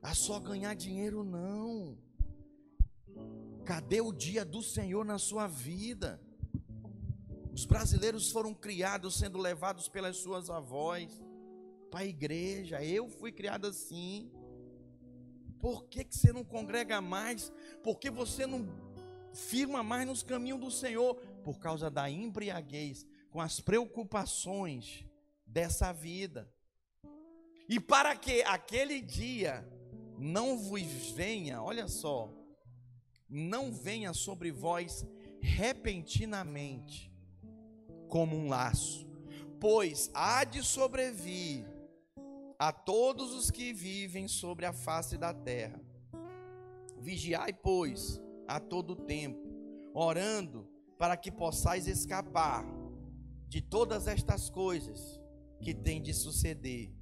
A 0.00 0.14
só 0.14 0.40
ganhar 0.40 0.74
dinheiro, 0.74 1.22
não. 1.22 1.98
Cadê 3.64 4.00
o 4.00 4.12
dia 4.12 4.46
do 4.46 4.62
Senhor 4.62 5.04
na 5.04 5.18
sua 5.18 5.46
vida? 5.46 6.18
Os 7.52 7.66
brasileiros 7.66 8.30
foram 8.30 8.54
criados 8.54 9.18
sendo 9.18 9.36
levados 9.36 9.88
pelas 9.88 10.16
suas 10.16 10.48
avós 10.48 11.20
para 11.90 12.00
a 12.00 12.06
igreja. 12.06 12.82
Eu 12.82 13.08
fui 13.08 13.32
criado 13.32 13.66
assim. 13.66 14.30
Por 15.60 15.84
que, 15.84 16.04
que 16.04 16.16
você 16.16 16.32
não 16.32 16.44
congrega 16.44 17.00
mais? 17.00 17.52
Por 17.82 17.98
que 17.98 18.10
você 18.10 18.46
não 18.46 18.66
firma 19.32 19.82
mais 19.82 20.06
nos 20.06 20.22
caminhos 20.22 20.60
do 20.60 20.70
Senhor? 20.70 21.14
Por 21.44 21.58
causa 21.58 21.90
da 21.90 22.10
embriaguez, 22.10 23.06
com 23.30 23.40
as 23.40 23.60
preocupações 23.60 25.04
dessa 25.46 25.92
vida. 25.92 26.52
E 27.68 27.78
para 27.78 28.16
que 28.16 28.42
aquele 28.42 29.00
dia 29.00 29.66
não 30.18 30.58
vos 30.58 31.10
venha, 31.10 31.62
olha 31.62 31.86
só, 31.86 32.32
não 33.28 33.72
venha 33.72 34.12
sobre 34.12 34.50
vós 34.50 35.06
repentinamente 35.40 37.12
como 38.08 38.36
um 38.36 38.48
laço, 38.48 39.06
pois 39.60 40.10
há 40.14 40.44
de 40.44 40.62
sobrevir 40.62 41.66
a 42.58 42.72
todos 42.72 43.32
os 43.34 43.50
que 43.50 43.72
vivem 43.72 44.26
sobre 44.26 44.66
a 44.66 44.72
face 44.72 45.16
da 45.16 45.32
terra. 45.32 45.80
Vigiai, 46.98 47.52
pois, 47.52 48.20
a 48.48 48.58
todo 48.58 48.96
tempo, 48.96 49.48
orando 49.94 50.68
para 50.98 51.16
que 51.16 51.30
possais 51.30 51.86
escapar 51.86 52.66
de 53.46 53.62
todas 53.62 54.08
estas 54.08 54.50
coisas 54.50 55.20
que 55.60 55.72
têm 55.72 56.02
de 56.02 56.12
suceder 56.12 56.92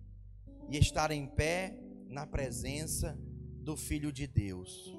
e 0.69 0.77
estar 0.77 1.11
em 1.11 1.27
pé 1.27 1.79
na 2.07 2.27
presença 2.27 3.19
do 3.61 3.77
Filho 3.77 4.12
de 4.12 4.27
Deus. 4.27 4.95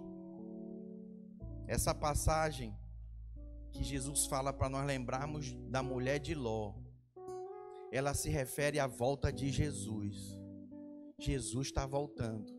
Essa 1.68 1.94
passagem 1.94 2.76
que 3.72 3.84
Jesus 3.84 4.26
fala 4.26 4.52
para 4.52 4.70
nós 4.70 4.86
lembrarmos 4.86 5.54
da 5.70 5.84
mulher 5.84 6.20
de 6.20 6.34
Ló, 6.34 6.74
ela 7.92 8.14
se 8.14 8.30
refere 8.30 8.80
à 8.80 8.88
volta 8.88 9.32
de 9.32 9.52
Jesus. 9.52 10.37
Jesus 11.20 11.68
está 11.68 11.86
voltando. 11.86 12.54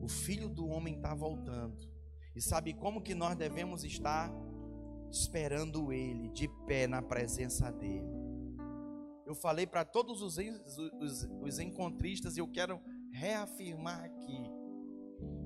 O 0.00 0.08
filho 0.08 0.48
do 0.48 0.66
homem 0.68 0.96
está 0.96 1.14
voltando. 1.14 1.76
E 2.34 2.40
sabe 2.40 2.72
como 2.72 3.02
que 3.02 3.14
nós 3.14 3.36
devemos 3.36 3.84
estar? 3.84 4.32
Esperando 5.10 5.92
ele, 5.92 6.28
de 6.30 6.48
pé 6.66 6.86
na 6.86 7.02
presença 7.02 7.70
dele. 7.70 8.06
Eu 9.26 9.34
falei 9.34 9.66
para 9.66 9.84
todos 9.84 10.22
os, 10.22 10.38
os, 10.38 11.28
os 11.42 11.58
encontristas 11.58 12.36
e 12.36 12.40
eu 12.40 12.48
quero 12.48 12.80
reafirmar 13.12 14.04
aqui. 14.04 14.42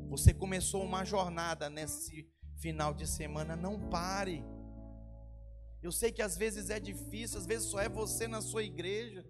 Você 0.08 0.32
começou 0.32 0.84
uma 0.84 1.04
jornada 1.04 1.68
nesse 1.68 2.30
final 2.58 2.94
de 2.94 3.06
semana, 3.06 3.56
não 3.56 3.88
pare. 3.88 4.44
Eu 5.82 5.90
sei 5.90 6.12
que 6.12 6.22
às 6.22 6.36
vezes 6.36 6.70
é 6.70 6.78
difícil, 6.78 7.38
às 7.38 7.46
vezes 7.46 7.68
só 7.68 7.80
é 7.80 7.88
você 7.88 8.28
na 8.28 8.40
sua 8.40 8.62
igreja. 8.62 9.24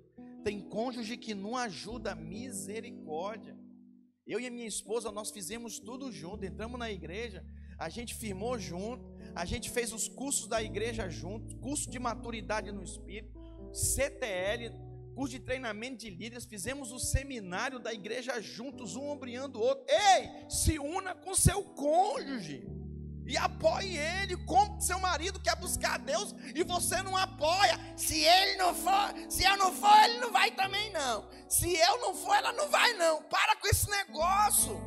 Tem 0.46 0.60
cônjuge 0.60 1.16
que 1.16 1.34
não 1.34 1.56
ajuda, 1.56 2.14
misericórdia. 2.14 3.58
Eu 4.24 4.38
e 4.38 4.46
a 4.46 4.50
minha 4.50 4.68
esposa, 4.68 5.10
nós 5.10 5.32
fizemos 5.32 5.80
tudo 5.80 6.12
junto, 6.12 6.44
entramos 6.44 6.78
na 6.78 6.88
igreja, 6.88 7.44
a 7.76 7.88
gente 7.88 8.14
firmou 8.14 8.56
junto, 8.56 9.04
a 9.34 9.44
gente 9.44 9.68
fez 9.68 9.92
os 9.92 10.06
cursos 10.06 10.46
da 10.46 10.62
igreja 10.62 11.10
junto, 11.10 11.56
curso 11.56 11.90
de 11.90 11.98
maturidade 11.98 12.70
no 12.70 12.84
espírito, 12.84 13.36
CTL, 13.72 14.70
curso 15.16 15.36
de 15.36 15.40
treinamento 15.40 15.96
de 15.96 16.10
líderes, 16.10 16.44
fizemos 16.44 16.92
o 16.92 17.00
seminário 17.00 17.80
da 17.80 17.92
igreja 17.92 18.40
juntos, 18.40 18.94
um 18.94 19.08
ombreando 19.08 19.58
o 19.58 19.62
outro. 19.62 19.84
Ei, 19.88 20.48
se 20.48 20.78
una 20.78 21.12
com 21.12 21.34
seu 21.34 21.60
cônjuge 21.74 22.64
e 23.26 23.36
apoie 23.36 23.96
ele, 23.96 24.36
como 24.44 24.80
seu 24.80 24.98
marido 25.00 25.40
quer 25.40 25.56
buscar 25.56 25.94
a 25.94 25.98
Deus 25.98 26.34
e 26.54 26.62
você 26.62 27.02
não 27.02 27.16
apoia. 27.16 27.78
Se 27.96 28.18
ele 28.22 28.56
não 28.56 28.74
for, 28.74 29.14
se 29.28 29.44
eu 29.44 29.56
não 29.56 29.72
for, 29.72 29.96
ele 30.04 30.20
não 30.20 30.32
vai 30.32 30.50
também 30.52 30.92
não. 30.92 31.28
Se 31.48 31.74
eu 31.74 32.00
não 32.00 32.14
for, 32.14 32.34
ela 32.34 32.52
não 32.52 32.68
vai 32.68 32.92
não. 32.94 33.22
Para 33.24 33.56
com 33.56 33.66
esse 33.66 33.90
negócio. 33.90 34.80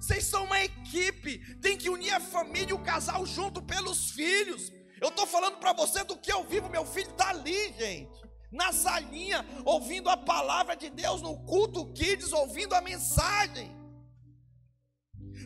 Vocês 0.00 0.24
são 0.24 0.44
uma 0.44 0.62
equipe, 0.62 1.38
tem 1.60 1.76
que 1.76 1.90
unir 1.90 2.12
a 2.12 2.20
família 2.20 2.70
e 2.70 2.72
o 2.72 2.82
casal 2.82 3.26
junto 3.26 3.60
pelos 3.60 4.10
filhos. 4.10 4.72
Eu 5.00 5.08
estou 5.08 5.26
falando 5.26 5.58
para 5.58 5.72
você 5.72 6.04
do 6.04 6.16
que 6.16 6.32
eu 6.32 6.44
vivo, 6.44 6.68
meu 6.68 6.86
filho 6.86 7.10
está 7.10 7.30
ali, 7.30 7.72
gente. 7.72 8.28
Na 8.50 8.72
salinha, 8.72 9.44
ouvindo 9.64 10.08
a 10.08 10.16
palavra 10.16 10.76
de 10.76 10.88
Deus, 10.88 11.20
no 11.20 11.44
culto 11.44 11.92
kids, 11.92 12.32
ouvindo 12.32 12.74
a 12.74 12.80
mensagem. 12.80 13.77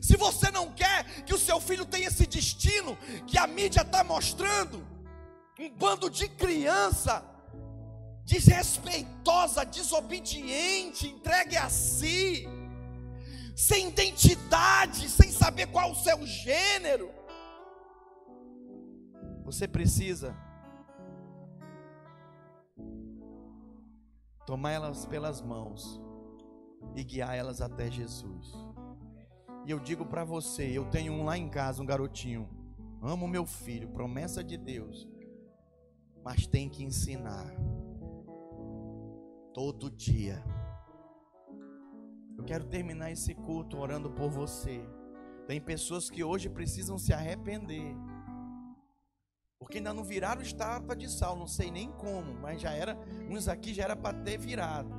Se 0.02 0.16
você 0.16 0.50
não 0.50 0.72
quer 0.72 1.04
que 1.24 1.32
o 1.32 1.38
seu 1.38 1.60
filho 1.60 1.86
tenha 1.86 2.08
esse 2.08 2.26
destino 2.26 2.96
que 3.24 3.38
a 3.38 3.46
mídia 3.46 3.82
está 3.82 4.02
mostrando, 4.02 4.84
um 5.60 5.70
bando 5.70 6.10
de 6.10 6.28
criança 6.28 7.24
desrespeitosa, 8.24 9.64
desobediente, 9.64 11.06
entregue 11.06 11.56
a 11.56 11.68
si, 11.70 12.48
sem 13.54 13.90
identidade, 13.90 15.08
sem 15.08 15.30
saber 15.30 15.68
qual 15.68 15.92
o 15.92 15.94
seu 15.94 16.26
gênero. 16.26 17.08
Você 19.44 19.68
precisa 19.68 20.36
tomar 24.44 24.72
elas 24.72 25.06
pelas 25.06 25.40
mãos 25.40 26.00
e 26.96 27.04
guiar 27.04 27.36
elas 27.36 27.60
até 27.60 27.88
Jesus. 27.88 28.52
E 29.64 29.70
eu 29.70 29.78
digo 29.78 30.04
para 30.04 30.24
você, 30.24 30.64
eu 30.64 30.84
tenho 30.86 31.12
um 31.12 31.24
lá 31.24 31.38
em 31.38 31.48
casa, 31.48 31.82
um 31.82 31.86
garotinho. 31.86 32.48
Amo 33.00 33.28
meu 33.28 33.46
filho, 33.46 33.88
promessa 33.88 34.42
de 34.42 34.56
Deus. 34.56 35.08
Mas 36.24 36.46
tem 36.46 36.68
que 36.68 36.82
ensinar. 36.82 37.52
Todo 39.54 39.90
dia. 39.90 40.42
Eu 42.36 42.44
quero 42.44 42.64
terminar 42.64 43.12
esse 43.12 43.34
culto 43.34 43.78
orando 43.78 44.10
por 44.10 44.30
você. 44.30 44.84
Tem 45.46 45.60
pessoas 45.60 46.10
que 46.10 46.24
hoje 46.24 46.48
precisam 46.48 46.98
se 46.98 47.12
arrepender. 47.12 47.94
Porque 49.60 49.78
ainda 49.78 49.94
não 49.94 50.02
viraram 50.02 50.42
estátua 50.42 50.96
de 50.96 51.08
sal, 51.08 51.36
não 51.36 51.46
sei 51.46 51.70
nem 51.70 51.90
como, 51.92 52.34
mas 52.34 52.60
já 52.60 52.72
era, 52.72 52.98
uns 53.30 53.46
aqui 53.46 53.72
já 53.72 53.84
era 53.84 53.94
para 53.94 54.18
ter 54.18 54.36
virado. 54.36 54.92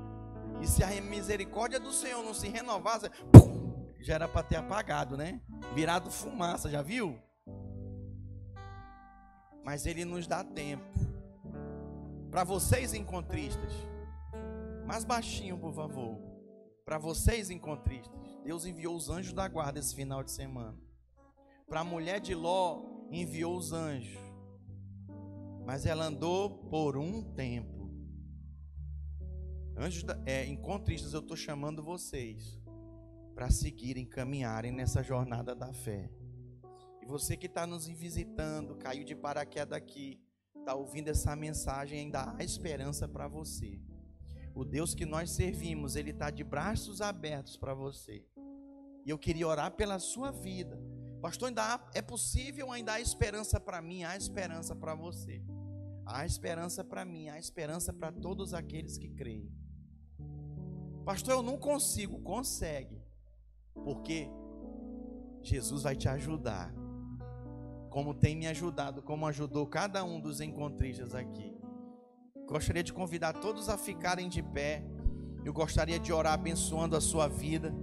E 0.61 0.67
se 0.67 0.83
a 0.83 1.01
misericórdia 1.01 1.79
do 1.79 1.91
Senhor 1.91 2.23
não 2.23 2.33
se 2.33 2.47
renovasse, 2.47 3.09
pum, 3.31 3.62
já 4.03 4.15
era 4.15 4.27
para 4.27 4.43
ter 4.43 4.57
apagado, 4.57 5.15
né? 5.15 5.41
Virado 5.73 6.11
fumaça, 6.11 6.69
já 6.69 6.81
viu? 6.81 7.17
Mas 9.63 9.85
ele 9.85 10.03
nos 10.03 10.27
dá 10.27 10.43
tempo. 10.43 10.83
Para 12.29 12.43
vocês 12.43 12.93
encontristas, 12.93 13.71
mais 14.85 15.05
baixinho, 15.05 15.57
por 15.57 15.73
favor. 15.73 16.19
Para 16.83 16.97
vocês 16.97 17.49
encontristas, 17.49 18.37
Deus 18.43 18.65
enviou 18.65 18.93
os 18.93 19.09
anjos 19.09 19.31
da 19.31 19.47
guarda 19.47 19.79
esse 19.79 19.95
final 19.95 20.21
de 20.21 20.31
semana. 20.31 20.77
Para 21.65 21.79
a 21.79 21.85
mulher 21.85 22.19
de 22.19 22.35
Ló, 22.35 22.83
enviou 23.09 23.55
os 23.55 23.71
anjos. 23.71 24.19
Mas 25.65 25.85
ela 25.85 26.05
andou 26.05 26.49
por 26.69 26.97
um 26.97 27.23
tempo. 27.33 27.89
Anjos, 29.77 30.03
da, 30.03 30.21
é, 30.25 30.45
encontristas, 30.45 31.13
eu 31.13 31.21
estou 31.21 31.37
chamando 31.37 31.81
vocês 31.81 32.62
para 33.33 33.49
seguirem, 33.49 34.05
caminharem 34.05 34.71
nessa 34.71 35.01
jornada 35.01 35.55
da 35.55 35.73
fé. 35.73 36.09
E 37.01 37.05
você 37.05 37.35
que 37.35 37.47
está 37.47 37.67
nos 37.67 37.87
visitando, 37.87 38.75
caiu 38.75 39.03
de 39.03 39.15
paraquedas 39.15 39.77
aqui, 39.77 40.21
está 40.57 40.73
ouvindo 40.73 41.09
essa 41.09 41.35
mensagem, 41.35 41.99
ainda 41.99 42.33
há 42.33 42.43
esperança 42.43 43.07
para 43.07 43.27
você. 43.27 43.81
O 44.55 44.63
Deus 44.63 44.93
que 44.93 45.05
nós 45.05 45.31
servimos, 45.31 45.95
Ele 45.95 46.11
está 46.11 46.29
de 46.29 46.43
braços 46.43 47.01
abertos 47.01 47.57
para 47.57 47.73
você. 47.73 48.25
E 49.05 49.09
eu 49.09 49.17
queria 49.17 49.47
orar 49.47 49.71
pela 49.71 49.99
sua 49.99 50.31
vida. 50.31 50.79
Pastor, 51.21 51.49
ainda 51.49 51.73
há, 51.73 51.91
é 51.93 52.01
possível, 52.01 52.71
ainda 52.71 52.93
há 52.93 53.01
esperança 53.01 53.59
para 53.59 53.81
mim, 53.81 54.03
há 54.03 54.15
esperança 54.15 54.75
para 54.75 54.95
você. 54.95 55.43
Há 56.05 56.25
esperança 56.25 56.83
para 56.83 57.03
mim, 57.03 57.29
há 57.29 57.39
esperança 57.39 57.91
para 57.91 58.11
todos 58.11 58.53
aqueles 58.53 58.97
que 58.97 59.09
creem. 59.09 59.51
Pastor, 61.03 61.33
eu 61.33 61.43
não 61.43 61.57
consigo, 61.57 62.21
consegue. 62.21 63.02
Porque 63.73 64.29
Jesus 65.41 65.83
vai 65.83 65.95
te 65.95 66.07
ajudar. 66.07 66.73
Como 67.89 68.13
tem 68.13 68.35
me 68.35 68.47
ajudado, 68.47 69.01
como 69.01 69.27
ajudou 69.27 69.67
cada 69.67 70.03
um 70.03 70.19
dos 70.19 70.41
encontristas 70.41 71.13
aqui. 71.13 71.55
Gostaria 72.47 72.83
de 72.83 72.91
convidar 72.91 73.33
todos 73.33 73.69
a 73.69 73.77
ficarem 73.77 74.27
de 74.27 74.41
pé. 74.41 74.83
Eu 75.45 75.53
gostaria 75.53 75.99
de 75.99 76.11
orar 76.11 76.33
abençoando 76.33 76.95
a 76.95 77.01
sua 77.01 77.27
vida. 77.27 77.73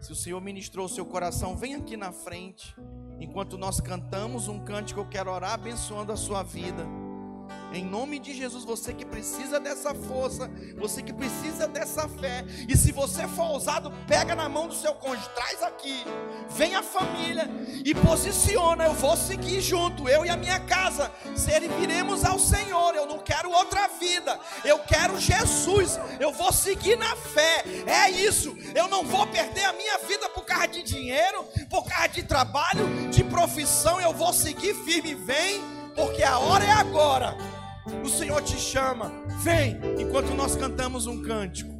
Se 0.00 0.12
o 0.12 0.16
Senhor 0.16 0.40
ministrou 0.40 0.86
o 0.86 0.88
seu 0.88 1.04
coração, 1.04 1.56
vem 1.56 1.74
aqui 1.74 1.96
na 1.96 2.12
frente. 2.12 2.74
Enquanto 3.18 3.58
nós 3.58 3.80
cantamos 3.80 4.46
um 4.46 4.60
cântico, 4.60 5.00
eu 5.00 5.08
quero 5.08 5.30
orar 5.30 5.54
abençoando 5.54 6.12
a 6.12 6.16
sua 6.16 6.42
vida. 6.42 6.86
Em 7.72 7.84
nome 7.84 8.18
de 8.18 8.34
Jesus, 8.34 8.64
você 8.64 8.94
que 8.94 9.04
precisa 9.04 9.60
dessa 9.60 9.94
força, 9.94 10.50
você 10.78 11.02
que 11.02 11.12
precisa 11.12 11.68
dessa 11.68 12.08
fé. 12.08 12.44
E 12.66 12.76
se 12.76 12.92
você 12.92 13.28
for 13.28 13.50
ousado, 13.50 13.92
pega 14.06 14.34
na 14.34 14.48
mão 14.48 14.68
do 14.68 14.74
seu 14.74 14.94
cônjuge, 14.94 15.28
traz 15.34 15.62
aqui. 15.62 16.04
Vem 16.50 16.74
a 16.74 16.82
família 16.82 17.48
e 17.84 17.94
posiciona. 17.94 18.84
Eu 18.84 18.94
vou 18.94 19.16
seguir 19.16 19.60
junto, 19.60 20.08
eu 20.08 20.24
e 20.24 20.30
a 20.30 20.36
minha 20.36 20.58
casa. 20.60 21.12
Serviremos 21.36 22.24
ao 22.24 22.38
Senhor. 22.38 22.94
Eu 22.94 23.04
não 23.04 23.18
quero 23.18 23.50
outra 23.50 23.86
vida. 24.00 24.40
Eu 24.64 24.78
quero 24.78 25.20
Jesus. 25.20 26.00
Eu 26.18 26.32
vou 26.32 26.52
seguir 26.52 26.96
na 26.96 27.14
fé. 27.16 27.64
É 27.86 28.10
isso. 28.10 28.56
Eu 28.74 28.88
não 28.88 29.04
vou 29.04 29.26
perder 29.26 29.64
a 29.64 29.72
minha 29.74 29.98
vida 29.98 30.28
por 30.30 30.44
causa 30.44 30.68
de 30.68 30.82
dinheiro, 30.82 31.44
por 31.68 31.84
causa 31.84 32.08
de 32.08 32.22
trabalho, 32.22 33.10
de 33.10 33.22
profissão. 33.24 34.00
Eu 34.00 34.14
vou 34.14 34.32
seguir 34.32 34.74
firme. 34.84 35.14
Vem, 35.14 35.60
porque 35.94 36.22
a 36.22 36.38
hora 36.38 36.64
é 36.64 36.70
agora. 36.70 37.57
O 38.04 38.08
Senhor 38.08 38.42
te 38.42 38.56
chama. 38.56 39.12
Vem, 39.42 39.78
enquanto 39.98 40.34
nós 40.34 40.56
cantamos 40.56 41.06
um 41.06 41.22
cântico. 41.22 41.78